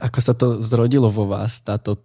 Ako 0.00 0.20
se 0.20 0.34
to 0.34 0.62
zrodilo 0.62 1.12
vo 1.12 1.26
vás, 1.26 1.60
táto 1.60 1.96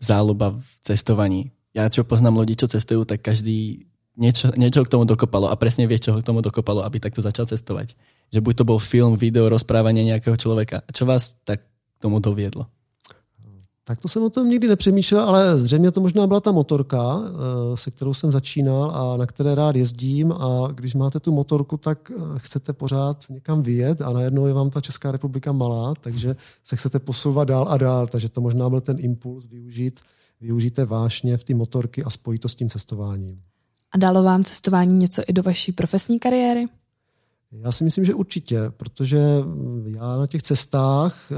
záluba 0.00 0.50
v 0.50 0.80
cestovaní? 0.82 1.52
Já, 1.74 1.88
čo 1.88 2.04
poznám 2.04 2.38
lidi, 2.38 2.56
čo 2.56 2.68
cestujú, 2.68 3.04
tak 3.04 3.20
každý 3.20 3.86
niečo, 4.16 4.50
niečo 4.56 4.82
k 4.86 4.92
tomu 4.92 5.04
dokopalo 5.04 5.50
a 5.50 5.54
presne 5.56 5.86
vieš, 5.86 6.10
čo 6.10 6.18
k 6.18 6.26
tomu 6.26 6.40
dokopalo, 6.42 6.82
aby 6.82 6.98
takto 6.98 7.22
začal 7.22 7.46
cestovať. 7.46 7.94
Že 8.30 8.40
buď 8.40 8.54
to 8.62 8.64
bol 8.64 8.78
film, 8.78 9.18
video, 9.18 9.50
rozprávanie 9.50 10.06
nejakého 10.06 10.38
človeka. 10.38 10.82
Čo 10.90 11.06
vás 11.06 11.36
tak 11.44 11.66
k 11.66 11.98
tomu 11.98 12.22
doviedlo? 12.22 12.70
Tak 13.90 13.98
to 13.98 14.08
jsem 14.08 14.22
o 14.22 14.30
tom 14.30 14.48
nikdy 14.48 14.68
nepřemýšlel, 14.68 15.22
ale 15.22 15.58
zřejmě 15.58 15.90
to 15.90 16.00
možná 16.00 16.26
byla 16.26 16.40
ta 16.40 16.52
motorka, 16.52 17.20
eh, 17.22 17.76
se 17.76 17.90
kterou 17.90 18.14
jsem 18.14 18.32
začínal 18.32 18.90
a 18.90 19.16
na 19.16 19.26
které 19.26 19.54
rád 19.54 19.76
jezdím 19.76 20.32
a 20.32 20.68
když 20.74 20.94
máte 20.94 21.20
tu 21.20 21.32
motorku, 21.32 21.76
tak 21.76 22.10
eh, 22.10 22.22
chcete 22.36 22.72
pořád 22.72 23.24
někam 23.30 23.62
vyjet 23.62 24.00
a 24.00 24.12
najednou 24.12 24.46
je 24.46 24.52
vám 24.52 24.70
ta 24.70 24.80
Česká 24.80 25.12
republika 25.12 25.52
malá, 25.52 25.94
takže 26.00 26.36
se 26.64 26.76
chcete 26.76 26.98
posouvat 26.98 27.48
dál 27.48 27.66
a 27.68 27.76
dál, 27.76 28.06
takže 28.06 28.28
to 28.28 28.40
možná 28.40 28.70
byl 28.70 28.80
ten 28.80 28.96
impuls 29.00 29.46
využít, 29.46 30.00
využijte 30.40 30.84
vášně 30.84 31.36
v 31.36 31.44
ty 31.44 31.54
motorky 31.54 32.04
a 32.04 32.10
spojit 32.10 32.42
to 32.42 32.48
s 32.48 32.54
tím 32.54 32.68
cestováním. 32.68 33.40
A 33.92 33.98
dalo 33.98 34.22
vám 34.22 34.44
cestování 34.44 34.98
něco 34.98 35.22
i 35.26 35.32
do 35.32 35.42
vaší 35.42 35.72
profesní 35.72 36.18
kariéry? 36.18 36.68
Já 37.52 37.72
si 37.72 37.84
myslím, 37.84 38.04
že 38.04 38.14
určitě, 38.14 38.58
protože 38.76 39.18
já 39.86 40.16
na 40.16 40.26
těch 40.26 40.42
cestách 40.42 41.32
e, 41.32 41.36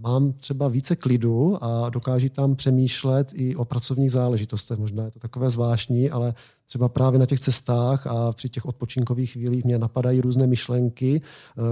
mám 0.00 0.32
třeba 0.32 0.68
více 0.68 0.96
klidu 0.96 1.64
a 1.64 1.90
dokáží 1.90 2.30
tam 2.30 2.56
přemýšlet 2.56 3.32
i 3.34 3.56
o 3.56 3.64
pracovních 3.64 4.10
záležitostech. 4.10 4.78
Možná 4.78 5.04
je 5.04 5.10
to 5.10 5.18
takové 5.18 5.50
zvláštní, 5.50 6.10
ale 6.10 6.34
třeba 6.66 6.88
právě 6.88 7.18
na 7.18 7.26
těch 7.26 7.40
cestách 7.40 8.06
a 8.06 8.32
při 8.32 8.48
těch 8.48 8.66
odpočinkových 8.66 9.32
chvílích 9.32 9.64
mě 9.64 9.78
napadají 9.78 10.20
různé 10.20 10.46
myšlenky, 10.46 11.22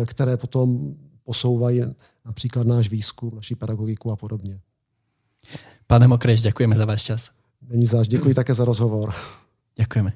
e, 0.02 0.06
které 0.06 0.36
potom 0.36 0.94
posouvají 1.24 1.82
například 2.24 2.66
náš 2.66 2.90
výzkum, 2.90 3.34
naší 3.34 3.54
pedagogiku 3.54 4.10
a 4.10 4.16
podobně. 4.16 4.60
Pane 5.86 6.08
Mokreš, 6.08 6.42
děkujeme 6.42 6.76
za 6.76 6.84
váš 6.84 7.02
čas. 7.02 7.30
Není 7.68 7.86
záž, 7.86 8.08
děkuji 8.08 8.34
také 8.34 8.54
za 8.54 8.64
rozhovor. 8.64 9.14
Děkujeme. 9.76 10.12